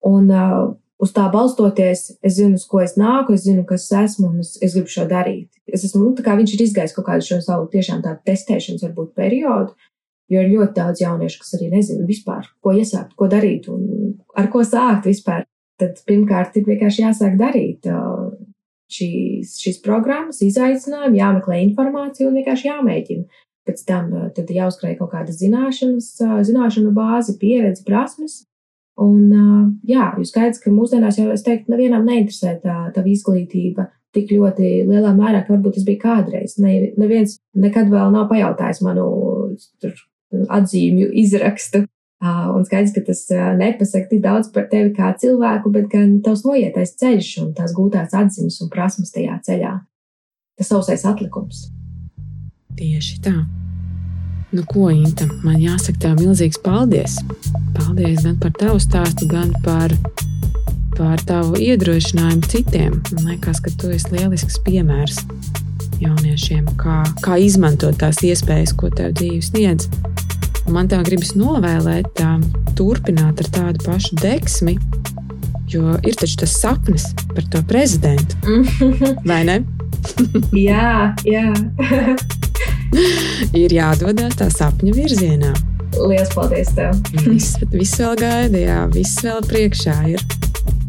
Un 0.09 0.31
uh, 0.33 0.71
uz 0.99 1.13
tā 1.15 1.27
balstoties, 1.31 2.05
es 2.25 2.39
zinu, 2.39 2.57
uz 2.59 2.65
ko 2.69 2.81
es 2.83 2.97
nāku, 2.99 3.37
es 3.37 3.45
zinu, 3.45 3.63
kas 3.67 3.85
esmu 4.01 4.31
un 4.31 4.41
es, 4.43 4.55
es 4.63 4.75
gribu 4.75 4.91
šo 4.91 5.05
darīt. 5.11 5.51
Es 5.69 5.85
esmu, 5.87 6.01
nu, 6.07 6.15
tā 6.17 6.25
kā 6.25 6.35
viņš 6.39 6.55
ir 6.55 6.65
izgājis 6.65 6.97
kaut 6.97 7.07
kādu 7.11 7.27
šo 7.29 7.39
savu 7.45 7.69
tiešām 7.71 8.01
tādu 8.05 8.25
testēšanas 8.27 8.87
varbūt 8.87 9.13
periodu, 9.19 9.77
jo 10.33 10.43
ir 10.43 10.51
ļoti 10.51 10.75
daudz 10.81 11.05
jauniešu, 11.05 11.43
kas 11.43 11.55
arī 11.59 11.69
nezina 11.75 12.09
vispār, 12.09 12.49
ko 12.63 12.73
iesākt, 12.75 13.15
ko 13.19 13.29
darīt 13.31 13.69
un 13.71 13.85
ar 14.37 14.49
ko 14.51 14.65
sākt 14.65 15.09
vispār. 15.09 15.45
Tad 15.79 16.01
pirmkārt 16.03 16.57
ir 16.59 16.65
vienkārši 16.67 17.05
jāsāk 17.05 17.37
darīt 17.39 17.87
šīs, 18.89 19.55
šīs 19.61 19.79
programmas, 19.85 20.41
izaicinājumi, 20.45 21.21
jāmeklē 21.21 21.61
informācija 21.67 22.29
un 22.29 22.39
vienkārši 22.39 22.69
jāmēģina. 22.71 23.43
Pēc 23.69 23.83
tam 23.85 24.11
tad 24.33 24.49
jāuzkrāj 24.49 24.95
kaut 24.97 25.11
kādas 25.13 25.37
zināšanas, 25.41 26.13
zināšanu 26.47 26.93
bāzi, 26.95 27.35
pieredze, 27.41 27.83
prasmes, 27.85 28.39
Un, 28.99 29.29
jā, 29.87 30.09
jūs 30.19 30.33
skaidrs, 30.33 30.59
ka 30.59 30.71
mūsdienās 30.73 31.19
jau 31.21 31.29
es 31.31 31.43
teiktu, 31.45 31.71
nevienam 31.71 32.03
neinteresē 32.07 32.57
tā, 32.63 32.75
tā 32.95 33.03
izglītība 33.07 33.87
tik 34.15 34.33
ļoti 34.33 34.71
lielā 34.89 35.13
mērā, 35.15 35.43
ka 35.45 35.53
varbūt 35.53 35.77
tas 35.77 35.85
bija 35.87 36.01
kādreiz. 36.01 36.57
Ne, 36.59 36.91
neviens 36.99 37.37
nekad 37.55 37.91
vēl 37.93 38.11
nav 38.11 38.27
pajautājis 38.31 38.81
manu 38.83 39.05
tur, 39.79 39.93
atzīmju 40.51 41.11
izrakstu. 41.23 41.85
Un 42.19 42.65
skaidrs, 42.67 42.91
ka 42.91 43.01
tas 43.07 43.21
nepasaka 43.55 44.09
tik 44.09 44.23
daudz 44.23 44.49
par 44.51 44.65
tevi 44.71 44.91
kā 44.95 45.13
cilvēku, 45.21 45.71
bet 45.71 45.87
gan 45.91 46.17
tavs 46.23 46.43
noietais 46.43 46.97
ceļš 46.99 47.29
un 47.45 47.53
tās 47.55 47.71
gūtās 47.77 48.11
atziņas 48.11 48.59
un 48.65 48.71
prasmes 48.73 49.13
tajā 49.15 49.37
ceļā. 49.45 49.77
Tas 50.59 50.71
sausais 50.73 51.05
atlikums. 51.07 51.69
Tieši 52.75 53.21
tā. 53.23 53.37
Nu, 54.51 54.63
ko, 54.67 54.89
Inta, 54.91 55.29
man 55.45 55.61
jāsaka 55.61 56.01
tev 56.03 56.19
milzīgs 56.19 56.59
paldies. 56.65 57.19
Paldies 57.77 58.25
gan 58.25 58.35
par 58.41 58.51
tavu 58.57 58.81
stāstu, 58.83 59.29
gan 59.29 59.53
par, 59.63 59.93
par 60.97 61.23
tavu 61.29 61.55
iedrošinājumu 61.61 62.49
citiem. 62.51 62.97
Man 63.13 63.29
liekas, 63.29 63.61
ka 63.63 63.71
tu 63.79 63.93
esi 63.95 64.11
lielisks 64.15 64.59
piemērs 64.65 65.21
jauniešiem, 66.01 66.65
kā, 66.81 67.03
kā 67.23 67.39
izmantot 67.39 67.99
tās 68.01 68.19
iespējas, 68.25 68.75
ko 68.75 68.91
tev 68.91 69.13
dzīve 69.19 69.43
sniedz. 69.45 69.87
Man 70.67 70.89
tā 70.91 70.99
gribas 71.05 71.31
novēlēt, 71.39 72.11
tā, 72.19 72.35
turpināt 72.77 73.39
ar 73.43 73.51
tādu 73.55 73.83
pašu 73.85 74.17
deksmi, 74.19 74.75
jo 75.69 75.95
ir 76.03 76.17
taču 76.19 76.41
tas 76.43 76.55
sapnis 76.59 77.09
par 77.33 77.47
to 77.53 77.63
prezidentu. 77.69 78.35
Vai 79.29 79.43
ne? 79.47 79.59
jā, 80.55 81.13
jā. 81.27 81.47
ir 83.63 83.75
jādodas 83.75 84.37
tā 84.39 84.49
sapņa 84.53 84.95
virzienā. 84.97 85.53
Lielas 85.97 86.29
paldies 86.35 86.69
tev! 86.77 86.99
viss, 87.25 87.57
viss 87.73 87.97
vēl 87.99 88.19
gaida, 88.19 88.59
jā, 88.61 88.81
viss 88.93 89.23
vēl 89.25 89.41
priekšā 89.49 89.95
ir. 90.13 90.23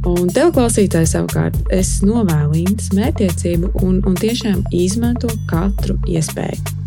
Un 0.08 0.30
tev, 0.32 0.52
klausītāji, 0.56 1.10
savukārt, 1.10 1.56
es 1.76 1.98
novēlu 2.04 2.62
īņķis 2.62 2.92
mētiecību 2.96 3.72
un, 3.84 4.00
un 4.08 4.16
tiešām 4.20 4.62
izmanto 4.76 5.32
katru 5.50 5.98
iespēju. 6.08 6.79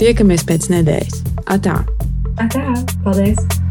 Tiekamies 0.00 0.46
pēc 0.48 0.70
nedēļas. 0.72 1.24
Atā! 1.52 1.82
Atā! 2.40 2.64
Paldies! 3.04 3.61